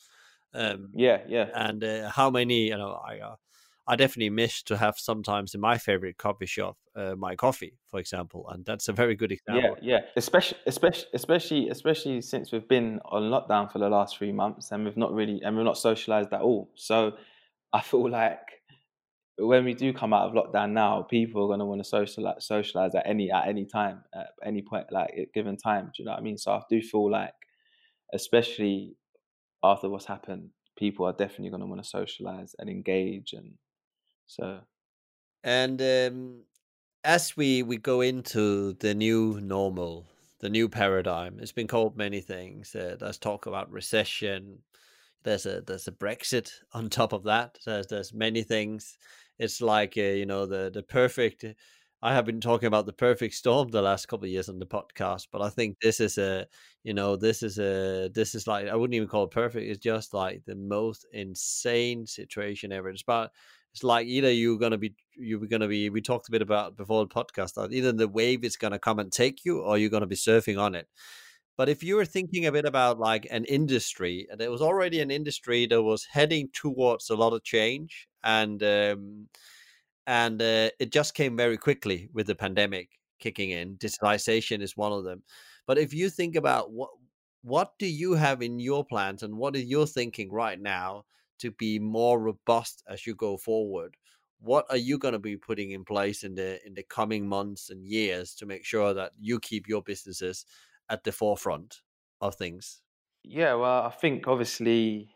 [0.53, 1.49] Um, yeah, yeah.
[1.55, 3.35] And uh, how many, you know, I uh,
[3.87, 7.99] I definitely miss to have sometimes in my favorite coffee shop uh, my coffee, for
[7.99, 9.77] example, and that's a very good example.
[9.81, 10.05] Yeah, yeah.
[10.15, 14.85] Especially, especially, especially, especially since we've been on lockdown for the last three months and
[14.85, 16.69] we've not really and we've not socialized at all.
[16.75, 17.13] So
[17.73, 18.61] I feel like
[19.37, 22.45] when we do come out of lockdown now, people are going to want to socialize,
[22.45, 25.85] socialize at any at any time, at any point, like at given time.
[25.87, 26.37] Do you know what I mean?
[26.37, 27.33] So I do feel like,
[28.13, 28.95] especially
[29.63, 33.55] after what's happened, people are definitely going to want to socialize and engage, and
[34.27, 34.61] so.
[35.43, 36.43] And um,
[37.03, 40.07] as we we go into the new normal,
[40.39, 42.75] the new paradigm, it's been called many things.
[42.75, 44.63] Uh, there's talk about recession,
[45.23, 47.57] there's a there's a Brexit on top of that.
[47.65, 48.97] There's there's many things.
[49.39, 51.45] It's like uh, you know the the perfect.
[52.01, 54.65] I have been talking about the perfect storm the last couple of years on the
[54.65, 56.47] podcast, but I think this is a
[56.83, 59.69] you know this is a this is like I wouldn't even call it perfect.
[59.69, 62.89] It's just like the most insane situation ever.
[62.89, 63.31] It's about
[63.73, 67.05] it's like either you're gonna be you're gonna be we talked a bit about before
[67.05, 70.15] the podcast either the wave is gonna come and take you or you're gonna be
[70.15, 70.87] surfing on it
[71.57, 75.11] but if you were thinking a bit about like an industry, there was already an
[75.11, 79.27] industry that was heading towards a lot of change, and um,
[80.07, 82.89] and uh, it just came very quickly with the pandemic
[83.19, 83.77] kicking in.
[83.77, 85.23] Digitalization is one of them.
[85.67, 86.89] But if you think about what
[87.43, 91.05] what do you have in your plans, and what is your thinking right now
[91.39, 93.95] to be more robust as you go forward?
[94.39, 97.69] What are you going to be putting in place in the in the coming months
[97.69, 100.45] and years to make sure that you keep your businesses
[100.93, 101.81] at the forefront
[102.21, 102.83] of things?
[103.23, 105.09] Yeah, well, I think obviously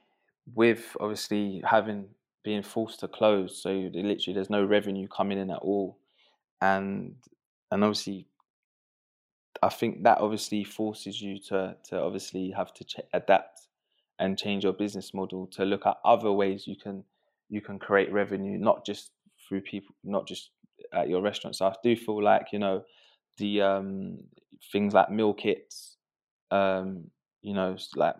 [0.55, 2.09] with obviously having
[2.43, 5.99] being forced to close, so literally there's no revenue coming in at all,
[6.61, 7.15] and
[7.71, 8.27] and obviously,
[9.61, 13.67] I think that obviously forces you to to obviously have to ch- adapt
[14.19, 17.03] and change your business model to look at other ways you can
[17.49, 19.11] you can create revenue, not just
[19.47, 20.49] through people, not just
[20.93, 21.55] at your restaurant.
[21.55, 22.83] So I do feel like you know
[23.37, 24.19] the um,
[24.71, 25.97] things like meal kits,
[26.51, 28.15] um, you know, like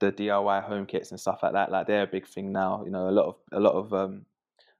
[0.00, 1.70] the DIY home kits and stuff like that.
[1.70, 2.82] Like they're a big thing now.
[2.84, 4.26] You know, a lot of a lot of um,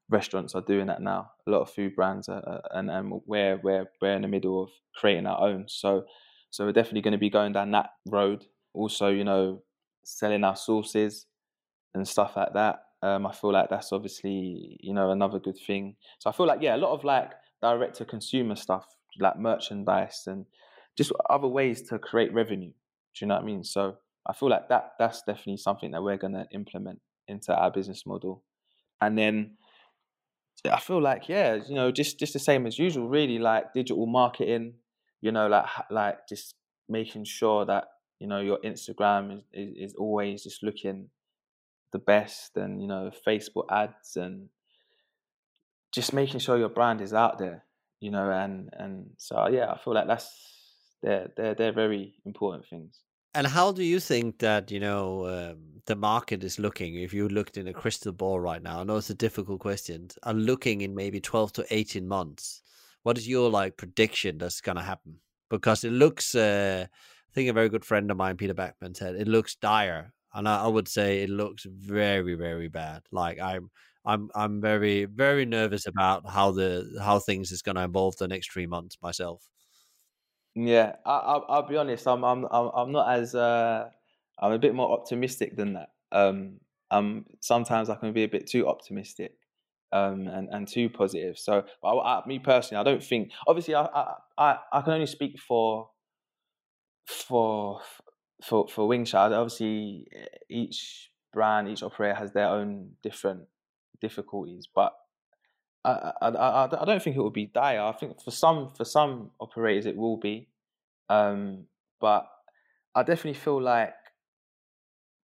[0.09, 1.31] restaurants are doing that now.
[1.47, 4.71] A lot of food brands are, and and we're we're we're in the middle of
[4.95, 5.67] creating our own.
[5.69, 6.05] So
[6.51, 8.47] so we're definitely going to be going down that road.
[8.73, 9.63] Also, you know,
[10.05, 11.27] selling our sauces
[11.95, 12.81] and stuff like that.
[13.03, 15.97] Um, I feel like that's obviously you know another good thing.
[16.19, 18.87] So I feel like yeah, a lot of like direct to consumer stuff
[19.19, 20.45] like merchandise and
[20.97, 22.71] just other ways to create revenue.
[22.71, 23.65] Do you know what I mean?
[23.65, 28.05] So I feel like that that's definitely something that we're gonna implement into our business
[28.07, 28.43] model.
[29.01, 29.57] And then
[30.71, 34.07] I feel like yeah, you know, just just the same as usual, really like digital
[34.07, 34.75] marketing.
[35.21, 36.55] You know, like like just
[36.89, 37.85] making sure that
[38.19, 41.11] you know your Instagram is, is, is always just looking
[41.93, 44.49] the best, and you know Facebook ads and
[45.93, 47.67] just making sure your brand is out there
[48.01, 50.31] you know, and and so yeah, I feel like that's
[51.03, 53.01] they're they're they're very important things.
[53.35, 56.95] And how do you think that you know um, the market is looking?
[56.95, 60.09] If you looked in a crystal ball right now, I know it's a difficult question.
[60.23, 62.63] Are looking in maybe twelve to eighteen months?
[63.03, 65.21] What is your like prediction that's going to happen?
[65.49, 69.15] Because it looks, uh, I think a very good friend of mine, Peter Backman, said
[69.15, 73.03] it looks dire, and I, I would say it looks very, very bad.
[73.13, 73.71] Like I'm,
[74.05, 78.29] I'm I'm very very nervous about how the how things is going to evolve the
[78.29, 79.47] next three months myself.
[80.57, 82.07] Yeah, I, will be honest.
[82.09, 83.91] I'm I'm I'm not as uh,
[84.41, 85.91] I'm a bit more optimistic than that.
[86.13, 89.35] Um, um, sometimes I can be a bit too optimistic.
[89.93, 91.39] um, and and too positive.
[91.39, 93.33] So, I, I, me personally, I don't think.
[93.49, 95.91] Obviously, I, I I can only speak for
[97.07, 97.81] for
[98.43, 99.33] for for Wing Shack.
[99.33, 100.07] Obviously,
[100.51, 103.43] each brand, each operator has their own different
[104.01, 104.93] difficulties, but
[105.87, 107.81] I, I, I, don't think it will be dire.
[107.81, 110.49] I think for some for some operators it will be,
[111.09, 111.67] um,
[112.01, 112.27] but
[112.95, 113.95] I definitely feel like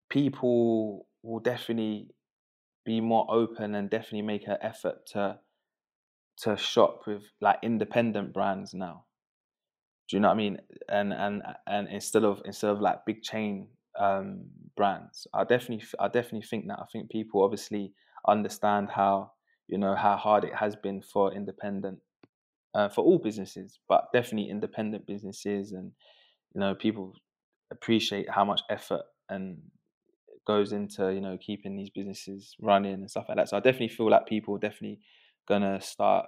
[0.09, 2.09] people will definitely
[2.85, 5.39] be more open and definitely make an effort to
[6.39, 9.05] to shop with like independent brands now.
[10.09, 10.59] Do you know what I mean?
[10.89, 14.45] And and and instead of instead of like big chain um,
[14.77, 17.95] brands, I definitely I definitely think that I think people obviously
[18.29, 19.33] understand how
[19.69, 21.99] you know how hard it has been for independent
[22.75, 25.93] uh, for all businesses, but definitely independent businesses and
[26.55, 27.15] you know people
[27.71, 29.59] appreciate how much effort and
[30.47, 33.49] goes into you know keeping these businesses running and stuff like that.
[33.49, 35.01] So I definitely feel like people are definitely
[35.49, 36.27] gonna start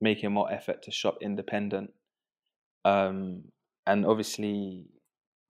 [0.00, 1.90] making more effort to shop independent.
[2.84, 3.44] Um,
[3.86, 4.86] and obviously,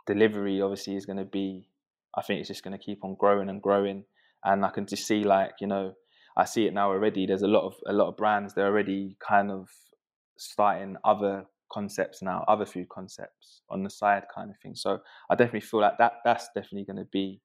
[0.07, 1.69] delivery obviously is going to be.
[2.17, 4.05] I think it's just going to keep on growing and growing.
[4.45, 5.95] And I can just see like you know
[6.37, 7.27] I see it now already.
[7.27, 8.55] There's a lot of a lot of brands.
[8.55, 9.69] They're already kind of
[10.37, 14.75] starting other concepts now, other food concepts on the side kind of thing.
[14.75, 17.41] So I definitely feel like that that's definitely going to be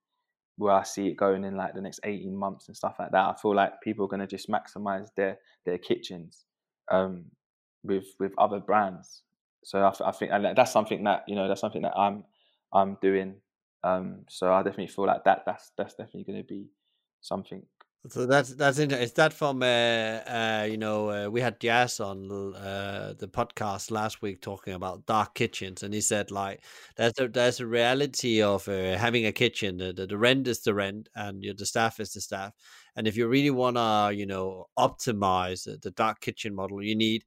[0.58, 3.26] where I see it going in like the next 18 months and stuff like that.
[3.26, 6.46] I feel like people are going to just maximize their their kitchens
[6.92, 7.26] um,
[7.84, 9.24] with with other brands.
[9.64, 12.26] So I, I think that's something that you know that's something that I'm
[12.74, 13.36] I'm doing.
[13.84, 16.68] Um, so I definitely feel like that that's that's definitely going to be
[17.22, 17.64] something
[18.10, 19.04] so that's that's interesting.
[19.06, 23.92] Is that from uh, uh you know uh, we had Jazz on uh the podcast
[23.92, 26.64] last week talking about dark kitchens, and he said like
[26.98, 29.78] there's a there's a reality of uh, having a kitchen.
[29.78, 32.54] The, the, the rent is the rent, and you the staff is the staff.
[32.96, 37.24] And if you really wanna you know optimize the dark kitchen model, you need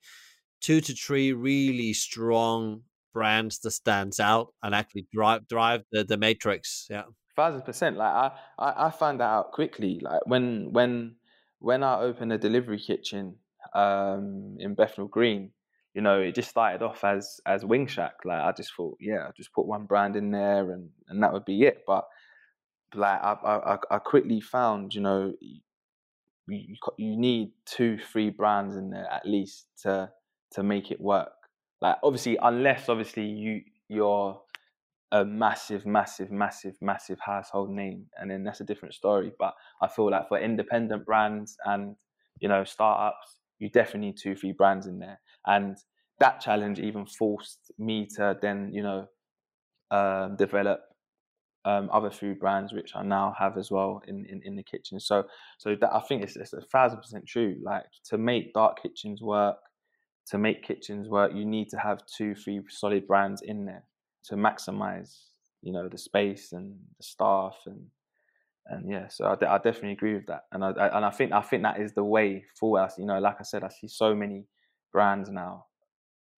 [0.60, 2.82] two to three really strong
[3.12, 6.86] brands that stands out and actually drive drive the the matrix.
[6.90, 7.04] Yeah
[7.36, 7.96] thousand percent.
[7.96, 10.00] Like I, I, I found that out quickly.
[10.02, 11.16] Like when when
[11.58, 13.36] when I opened a delivery kitchen
[13.74, 15.50] um, in Bethnal Green,
[15.94, 18.14] you know, it just started off as as Wing Shack.
[18.24, 21.32] Like I just thought, yeah, I just put one brand in there and and that
[21.32, 21.84] would be it.
[21.86, 22.04] But
[22.94, 25.32] like I I, I quickly found, you know,
[26.48, 30.10] you you need two three brands in there at least to
[30.52, 31.32] to make it work.
[31.80, 34.40] Like obviously, unless obviously you you're
[35.14, 39.32] a massive, massive, massive, massive household name, and then that's a different story.
[39.38, 41.94] But I feel like for independent brands and
[42.40, 45.76] you know startups, you definitely need two, three brands in there, and
[46.18, 49.06] that challenge even forced me to then you know
[49.92, 50.80] um, develop
[51.64, 54.98] um, other food brands, which I now have as well in, in, in the kitchen.
[54.98, 55.22] So
[55.58, 57.54] so that I think it's, it's a thousand percent true.
[57.62, 59.58] Like to make dark kitchens work,
[60.30, 63.84] to make kitchens work, you need to have two, three solid brands in there
[64.24, 65.16] to maximize
[65.62, 67.86] you know the space and the staff and
[68.66, 70.44] and yeah so I, I definitely agree with that.
[70.52, 72.90] And I, I, and I think I think that is the way forward.
[72.98, 74.44] You know like I said I see so many
[74.92, 75.66] brands now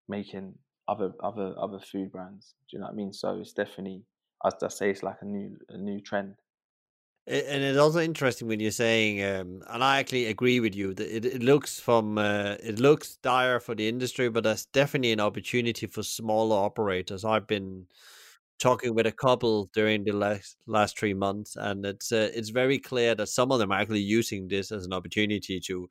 [0.07, 0.55] making
[0.87, 2.55] other other other food brands.
[2.69, 3.13] Do you know what I mean?
[3.13, 4.03] So it's definitely
[4.45, 6.35] as I say it's like a new a new trend
[7.27, 10.93] and it's also interesting when you're saying, um, and I actually agree with you.
[10.93, 15.11] That it, it looks from uh, it looks dire for the industry, but there's definitely
[15.11, 17.25] an opportunity for smaller operators.
[17.25, 17.87] I've been
[18.59, 22.77] talking with a couple during the last last three months, and it's uh, it's very
[22.77, 25.89] clear that some of them are actually using this as an opportunity to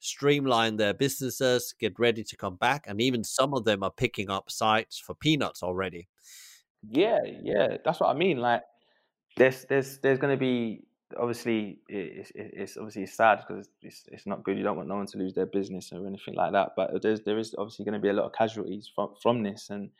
[0.00, 4.28] streamline their businesses, get ready to come back, and even some of them are picking
[4.28, 6.08] up sites for peanuts already.
[6.86, 8.36] Yeah, yeah, that's what I mean.
[8.38, 8.62] Like
[9.36, 10.84] there's there's there's going to be
[11.16, 14.56] obviously it's, it's obviously sad because it's, it's not good.
[14.56, 16.70] You don't want no one to lose their business or anything like that.
[16.76, 19.70] But there's there is obviously going to be a lot of casualties from from this,
[19.70, 19.90] and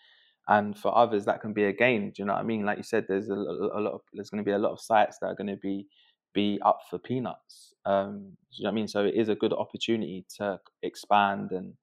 [0.49, 2.11] and for others that can be a gain.
[2.11, 2.65] Do you know what I mean?
[2.65, 4.81] Like you said, there's a, a lot of there's going to be a lot of
[4.81, 5.87] sites that are going to be
[6.33, 7.73] be up for peanuts.
[7.87, 8.89] Um, do you know what I mean?
[8.89, 11.75] So it is a good opportunity to expand and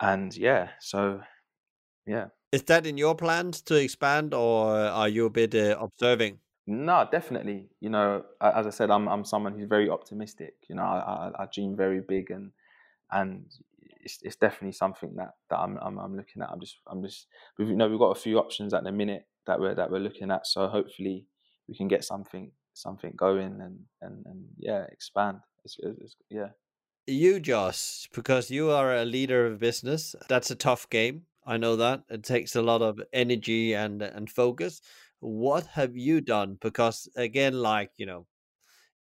[0.00, 0.70] and yeah.
[0.80, 1.20] So
[2.06, 2.26] yeah.
[2.52, 6.38] Is that in your plans to expand, or are you a bit uh, observing?
[6.66, 7.68] No, definitely.
[7.80, 10.54] You know, as I said, I'm I'm someone who's very optimistic.
[10.68, 12.52] You know, I, I, I dream very big, and
[13.10, 13.46] and
[14.00, 16.50] it's, it's definitely something that, that I'm, I'm, I'm looking at.
[16.50, 17.26] I'm just I'm just
[17.58, 19.98] we've you know we've got a few options at the minute that we're that we're
[19.98, 20.46] looking at.
[20.46, 21.26] So hopefully
[21.68, 25.38] we can get something something going and and, and yeah expand.
[25.64, 26.50] It's, it's, yeah.
[27.08, 30.16] You, Josh, because you are a leader of business.
[30.28, 31.22] That's a tough game.
[31.46, 34.80] I know that it takes a lot of energy and and focus.
[35.20, 36.58] What have you done?
[36.60, 38.26] Because again, like you know,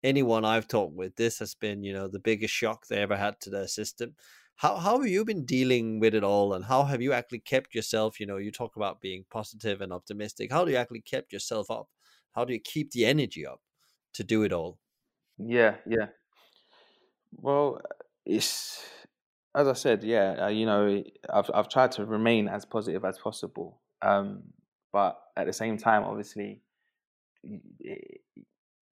[0.02, 3.40] anyone I've talked with, this has been, you know, the biggest shock they ever had
[3.42, 4.16] to their system.
[4.56, 7.74] How how have you been dealing with it all, and how have you actually kept
[7.74, 8.20] yourself?
[8.20, 10.52] You know, you talk about being positive and optimistic.
[10.52, 11.88] How do you actually kept yourself up?
[12.34, 13.60] How do you keep the energy up
[14.14, 14.78] to do it all?
[15.38, 16.08] Yeah, yeah.
[17.32, 17.80] Well,
[18.24, 18.88] it's
[19.54, 20.46] as I said, yeah.
[20.46, 21.02] Uh, you know,
[21.32, 24.42] I've I've tried to remain as positive as possible, um,
[24.92, 26.60] but at the same time, obviously,
[27.80, 28.20] it,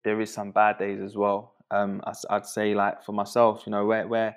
[0.03, 1.55] there is some bad days as well.
[1.71, 4.35] Um, I, I'd say, like for myself, you know, where where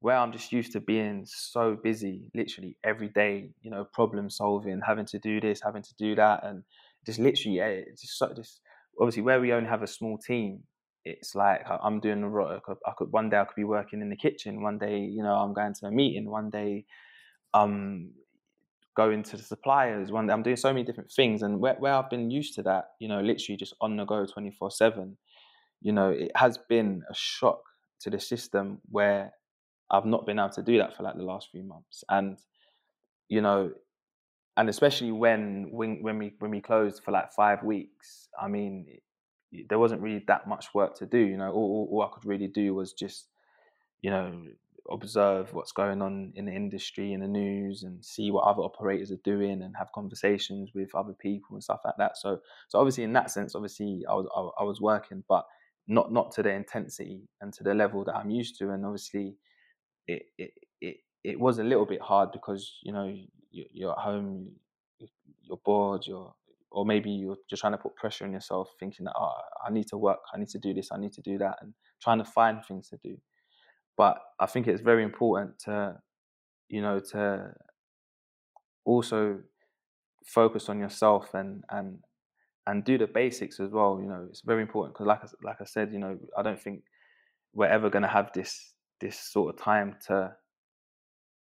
[0.00, 4.80] where I'm just used to being so busy, literally every day, you know, problem solving,
[4.86, 6.62] having to do this, having to do that, and
[7.06, 8.60] just literally, yeah, just, so, just
[9.00, 10.62] obviously where we only have a small team,
[11.06, 14.10] it's like I'm doing I could, I could one day I could be working in
[14.10, 16.84] the kitchen, one day, you know, I'm going to a meeting, one day,
[17.54, 18.10] um,
[18.96, 21.94] going to the suppliers, one day I'm doing so many different things, and where where
[21.94, 25.16] I've been used to that, you know, literally just on the go, twenty four seven,
[25.80, 27.60] you know, it has been a shock
[28.00, 29.32] to the system where
[29.90, 32.38] I've not been able to do that for like the last few months, and
[33.28, 33.72] you know,
[34.56, 38.28] and especially when when when we when we closed for like five weeks.
[38.40, 38.86] I mean,
[39.68, 41.18] there wasn't really that much work to do.
[41.18, 43.28] You know, all, all I could really do was just,
[44.02, 44.42] you know,
[44.90, 49.10] observe what's going on in the industry in the news and see what other operators
[49.10, 52.16] are doing and have conversations with other people and stuff like that.
[52.16, 55.46] So, so obviously in that sense, obviously I was I, I was working, but
[55.88, 58.70] not not to the intensity and to the level that I'm used to.
[58.70, 59.36] And obviously,
[60.06, 63.14] it it it, it was a little bit hard because you know
[63.50, 64.50] you're at home,
[65.42, 66.34] you're bored, you're
[66.70, 69.32] or maybe you're just trying to put pressure on yourself, thinking that oh,
[69.66, 71.74] I need to work, I need to do this, I need to do that, and
[72.02, 73.16] trying to find things to do.
[73.96, 75.96] But I think it's very important to,
[76.68, 77.52] you know, to
[78.84, 79.40] also
[80.26, 81.98] focus on yourself and and
[82.66, 83.98] and do the basics as well.
[84.00, 86.60] You know, it's very important because, like I, like I said, you know, I don't
[86.60, 86.82] think
[87.54, 90.34] we're ever going to have this this sort of time to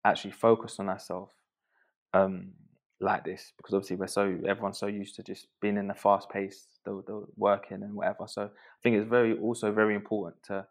[0.05, 1.35] actually focus on ourselves
[2.15, 2.53] um,
[3.01, 6.29] like this because obviously we're so everyone's so used to just being in the fast
[6.29, 8.27] pace, the, the working and whatever.
[8.27, 10.67] So I think it's very also very important to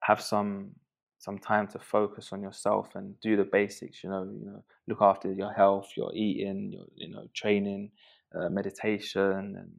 [0.00, 0.72] have some
[1.18, 4.02] some time to focus on yourself and do the basics.
[4.02, 7.90] You know, you know, look after your health, your eating, your you know training,
[8.34, 9.70] uh, meditation, and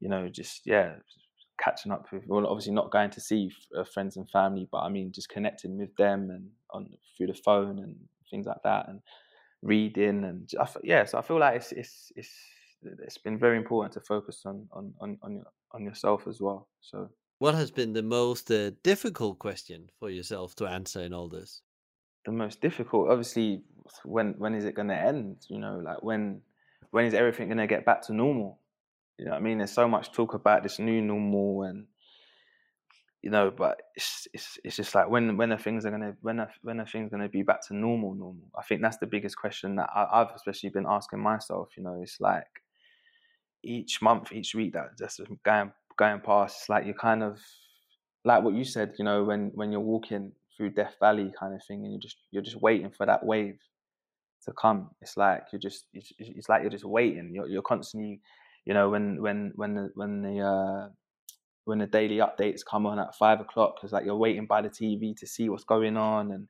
[0.00, 0.94] you know just yeah
[1.62, 4.88] catching up with well obviously not going to see uh, friends and family but i
[4.88, 7.94] mean just connecting with them and on through the phone and
[8.30, 9.00] things like that and
[9.62, 12.30] reading and I, yeah so i feel like it's it's it's
[12.82, 16.68] it's been very important to focus on on on on, your, on yourself as well
[16.80, 17.10] so.
[17.40, 21.62] What has been the most uh, difficult question for yourself to answer in all this?
[22.26, 23.62] The most difficult obviously
[24.04, 26.42] when when is it going to end you know like when
[26.90, 28.58] when is everything going to get back to normal?
[29.18, 29.58] You know I mean?
[29.58, 31.86] There's so much talk about this new normal and
[33.22, 36.40] you know, but it's it's it's just like when when are things are gonna when
[36.40, 38.50] are when are things gonna be back to normal normal?
[38.58, 41.68] I think that's the biggest question that I, have especially been asking myself.
[41.76, 42.48] You know, it's like
[43.62, 47.38] each month, each week that just going going past, it's like you're kind of
[48.24, 48.94] like what you said.
[48.98, 52.16] You know, when when you're walking through Death Valley kind of thing, and you're just
[52.30, 53.58] you're just waiting for that wave
[54.46, 54.90] to come.
[55.02, 57.32] It's like you're just it's, it's like you're just waiting.
[57.34, 58.22] You're you're constantly
[58.64, 60.88] you know when when when the when the uh,
[61.70, 64.68] when the daily updates come on at five o'clock because like you're waiting by the
[64.68, 66.48] TV to see what's going on and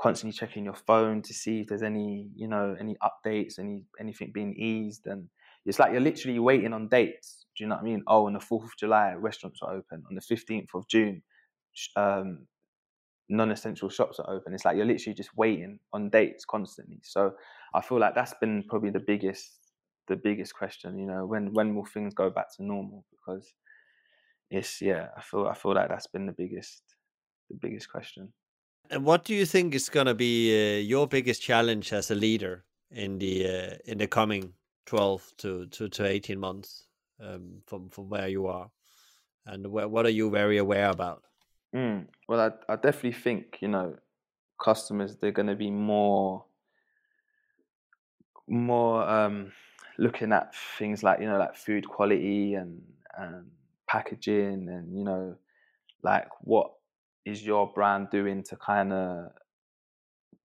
[0.00, 4.30] constantly checking your phone to see if there's any you know any updates any anything
[4.32, 5.08] being eased.
[5.08, 5.28] And
[5.66, 7.44] it's like you're literally waiting on dates.
[7.56, 8.04] Do you know what I mean?
[8.06, 10.04] Oh on the 4th of July restaurants are open.
[10.08, 11.22] On the 15th of June
[11.96, 12.46] um,
[13.28, 14.54] non-essential shops are open.
[14.54, 17.00] It's like you're literally just waiting on dates constantly.
[17.02, 17.32] So
[17.74, 19.58] I feel like that's been probably the biggest
[20.06, 20.98] the biggest question.
[20.98, 23.04] You know, when when will things go back to normal?
[23.10, 23.54] Because
[24.52, 26.82] it's yeah, I feel I feel like that's been the biggest
[27.50, 28.32] the biggest question.
[28.90, 32.14] And what do you think is going to be uh, your biggest challenge as a
[32.14, 34.52] leader in the uh, in the coming
[34.84, 36.86] twelve to to, to eighteen months
[37.20, 38.70] um, from from where you are,
[39.46, 41.22] and wh- what are you very aware about?
[41.74, 43.96] Mm, well, I I definitely think you know
[44.62, 46.44] customers they're going to be more
[48.46, 49.52] more um
[49.98, 52.82] looking at things like you know like food quality and
[53.16, 53.50] and
[53.92, 55.36] packaging and you know
[56.02, 56.70] like what
[57.26, 59.30] is your brand doing to kind of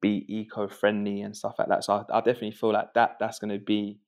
[0.02, 1.84] be eco-friendly and stuff like that?
[1.84, 4.00] So I, I definitely feel like that that's going to be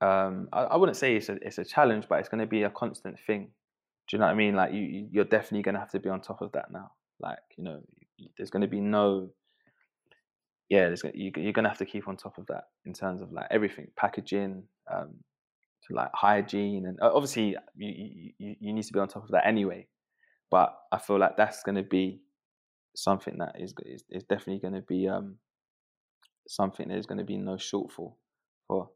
[0.00, 2.62] um, I, I, wouldn't say it's a it's a challenge but it's going to be
[2.62, 3.50] a constant thing.
[4.08, 4.54] Do you know what I mean?
[4.54, 6.92] Like you you're definitely going to have to be on top of that now.
[7.18, 7.80] Like you know
[8.36, 9.30] there's going to be no
[10.68, 13.46] yeah, you, you're gonna have to keep on top of that in terms of like
[13.50, 15.14] everything, packaging, um,
[15.88, 19.46] to like hygiene, and obviously you, you you need to be on top of that
[19.46, 19.86] anyway.
[20.50, 22.22] but I feel like that's going to be
[22.96, 25.38] something that is is, is definitely going to be um,
[26.48, 28.14] something there's going to be no shortfall
[28.66, 28.90] for.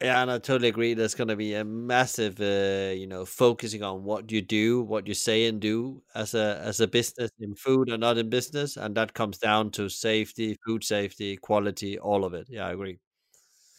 [0.00, 0.92] Yeah, and I totally agree.
[0.94, 5.06] There's going to be a massive, uh, you know, focusing on what you do, what
[5.06, 8.76] you say and do as a as a business in food and not in business,
[8.76, 12.48] and that comes down to safety, food safety, quality, all of it.
[12.50, 12.98] Yeah, I agree.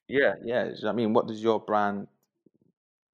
[0.08, 0.72] Yeah, yeah.
[0.86, 2.08] I mean, what does your brand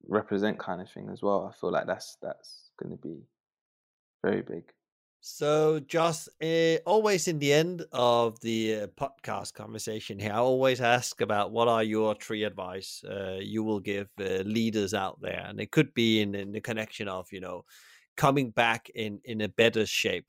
[0.08, 1.50] represent, kind of thing, as well?
[1.50, 3.22] I feel like that's that's going to be
[4.22, 4.64] very big.
[5.24, 10.80] So, just uh, always in the end of the uh, podcast conversation here, I always
[10.80, 15.44] ask about what are your three advice uh, you will give uh, leaders out there,
[15.48, 17.64] and it could be in, in the connection of you know
[18.16, 20.28] coming back in in a better shape.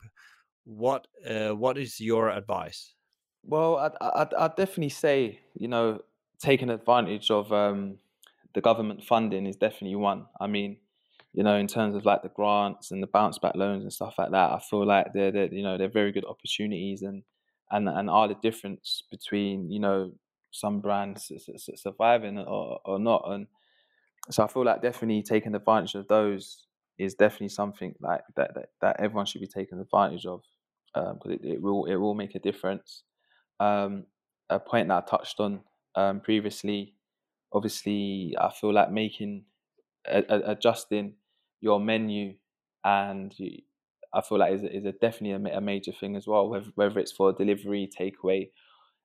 [0.62, 2.94] What uh, what is your advice?
[3.42, 6.02] Well, I'd, I'd, I'd definitely say you know
[6.38, 7.98] taking advantage of um,
[8.54, 10.26] the government funding is definitely one.
[10.40, 10.78] I mean,
[11.32, 14.14] you know, in terms of like the grants and the bounce back loans and stuff
[14.18, 17.24] like that, I feel like they're, they're you know they're very good opportunities and
[17.70, 20.12] and and are the difference between you know
[20.52, 21.30] some brands
[21.76, 23.24] surviving or or not.
[23.26, 23.48] And
[24.30, 26.66] so I feel like definitely taking advantage of those
[26.98, 30.42] is definitely something like that that, that everyone should be taking advantage of
[30.94, 33.02] because um, it, it will it will make a difference.
[33.60, 34.06] Um,
[34.50, 35.60] a point that I touched on
[35.94, 36.93] um, previously,
[37.54, 39.44] obviously, I feel like making
[40.06, 41.14] adjusting
[41.60, 42.34] your menu
[42.84, 43.62] and you,
[44.12, 46.48] I feel like is is a definitely a, a, major thing as well.
[46.48, 48.50] Whether whether it's for delivery, takeaway,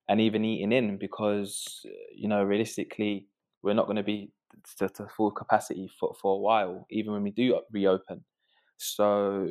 [0.08, 3.26] and even eating in, because you know realistically
[3.62, 4.32] we're not going to be
[4.78, 8.24] to, to, full capacity for for a while, even when we do reopen.
[8.76, 9.48] So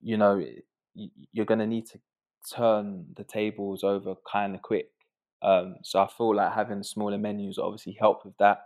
[0.00, 0.42] you know
[0.94, 1.98] you're going to need to
[2.54, 4.86] turn the tables over kind of quick.
[5.42, 8.62] Um, so I feel like having smaller menus obviously help with that.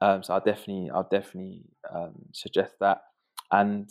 [0.00, 1.62] Um, so I definitely, I'll definitely
[1.94, 3.02] um, suggest that
[3.52, 3.90] and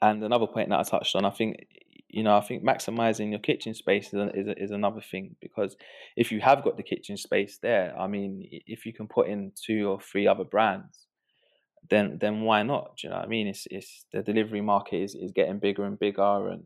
[0.00, 1.66] and another point that I touched on, I think
[2.08, 5.76] you know, I think maximizing your kitchen space is, is, is another thing because
[6.14, 9.52] if you have got the kitchen space there, I mean, if you can put in
[9.56, 11.06] two or three other brands,
[11.88, 12.96] then then why not?
[12.96, 13.46] Do you know what I mean?
[13.48, 16.64] It's it's the delivery market is, is getting bigger and bigger, and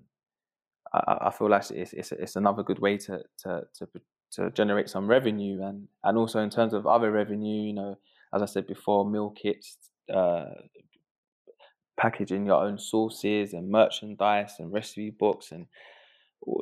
[0.92, 3.88] I, I feel like it's, it's it's another good way to to to
[4.36, 7.96] to generate some revenue and and also in terms of other revenue, you know,
[8.34, 9.76] as I said before, meal kits,
[10.12, 10.46] uh,
[11.98, 15.66] packaging your own sauces and merchandise and recipe books and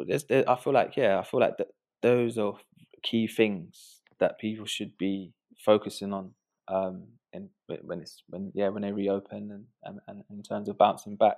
[0.06, 1.68] there's, there, I feel like yeah, I feel like th-
[2.02, 2.54] those are
[3.02, 5.32] key things that people should be
[5.64, 6.32] focusing on
[6.68, 10.78] um, in, when it's when yeah when they reopen and, and, and in terms of
[10.78, 11.36] bouncing back.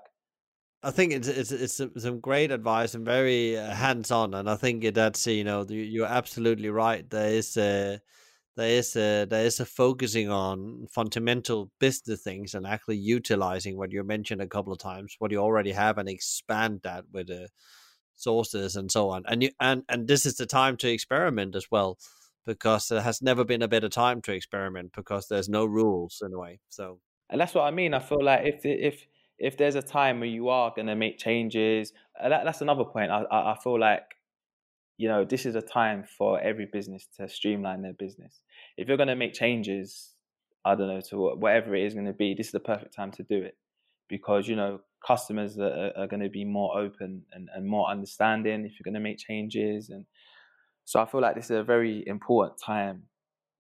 [0.83, 4.57] I think it's it's it's some great advice and very uh, hands on, and I
[4.57, 7.09] think that's you know you're absolutely right.
[7.09, 8.01] There is a
[8.57, 13.93] there is a there is a focusing on fundamental business things and actually utilizing what
[13.93, 17.49] you mentioned a couple of times, what you already have, and expand that with the
[18.16, 19.24] sources and so on.
[19.27, 21.99] And you and and this is the time to experiment as well,
[22.45, 26.33] because there has never been a better time to experiment because there's no rules in
[26.33, 26.61] a way.
[26.68, 27.93] So and that's what I mean.
[27.93, 29.07] I feel like if if
[29.39, 32.84] if there's a time where you are going to make changes, uh, that, that's another
[32.84, 33.11] point.
[33.11, 34.05] I, I I feel like
[34.97, 38.41] you know this is a time for every business to streamline their business
[38.76, 40.14] if you're going to make changes,
[40.64, 43.11] I don't know, to whatever it is going to be, this is the perfect time
[43.12, 43.57] to do it
[44.09, 48.64] because, you know, customers are, are going to be more open and, and more understanding
[48.64, 49.91] if you're going to make changes.
[49.91, 50.05] And
[50.84, 53.05] so I feel like this is a very important time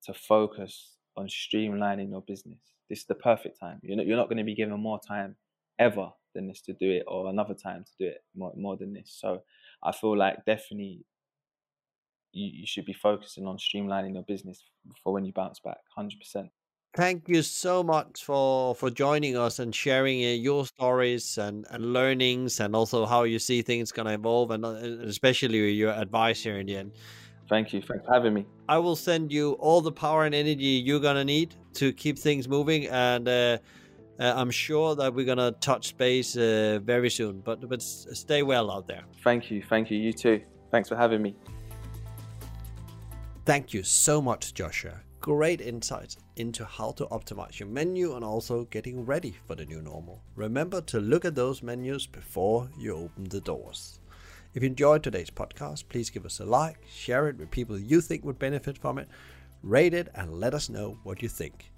[0.04, 2.60] to focus on streamlining your business.
[2.88, 3.80] This is the perfect time.
[3.82, 5.36] You're not, you're not going to be given more time
[5.78, 8.92] ever than this to do it or another time to do it more, more than
[8.92, 9.16] this.
[9.18, 9.42] So
[9.82, 11.04] I feel like definitely
[12.32, 14.62] you, you should be focusing on streamlining your business
[15.02, 16.48] for when you bounce back 100%
[16.96, 21.92] thank you so much for for joining us and sharing uh, your stories and, and
[21.92, 24.70] learnings and also how you see things going to evolve and uh,
[25.06, 26.92] especially your advice here in the end.
[27.48, 27.82] Thank you.
[27.82, 28.46] Thanks for having me.
[28.68, 32.18] I will send you all the power and energy you're going to need to keep
[32.18, 33.58] things moving and uh,
[34.20, 38.42] uh, i'm sure that we're going to touch base uh, very soon but but stay
[38.42, 40.40] well out there thank you thank you you too
[40.70, 41.34] thanks for having me
[43.46, 45.02] Thank you so much, Joshua.
[45.20, 49.80] Great insights into how to optimize your menu and also getting ready for the new
[49.80, 50.20] normal.
[50.34, 54.00] Remember to look at those menus before you open the doors.
[54.54, 58.00] If you enjoyed today's podcast, please give us a like, share it with people you
[58.00, 59.06] think would benefit from it,
[59.62, 61.70] rate it, and let us know what you think.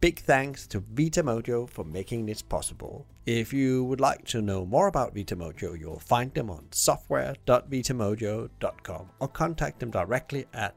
[0.00, 3.04] Big thanks to Vitamojo for making this possible.
[3.26, 9.28] If you would like to know more about Vitamojo, you'll find them on software.vitamojo.com or
[9.28, 10.74] contact them directly at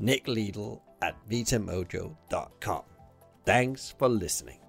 [0.00, 2.82] nickliedl at vitamojo.com.
[3.44, 4.63] Thanks for listening.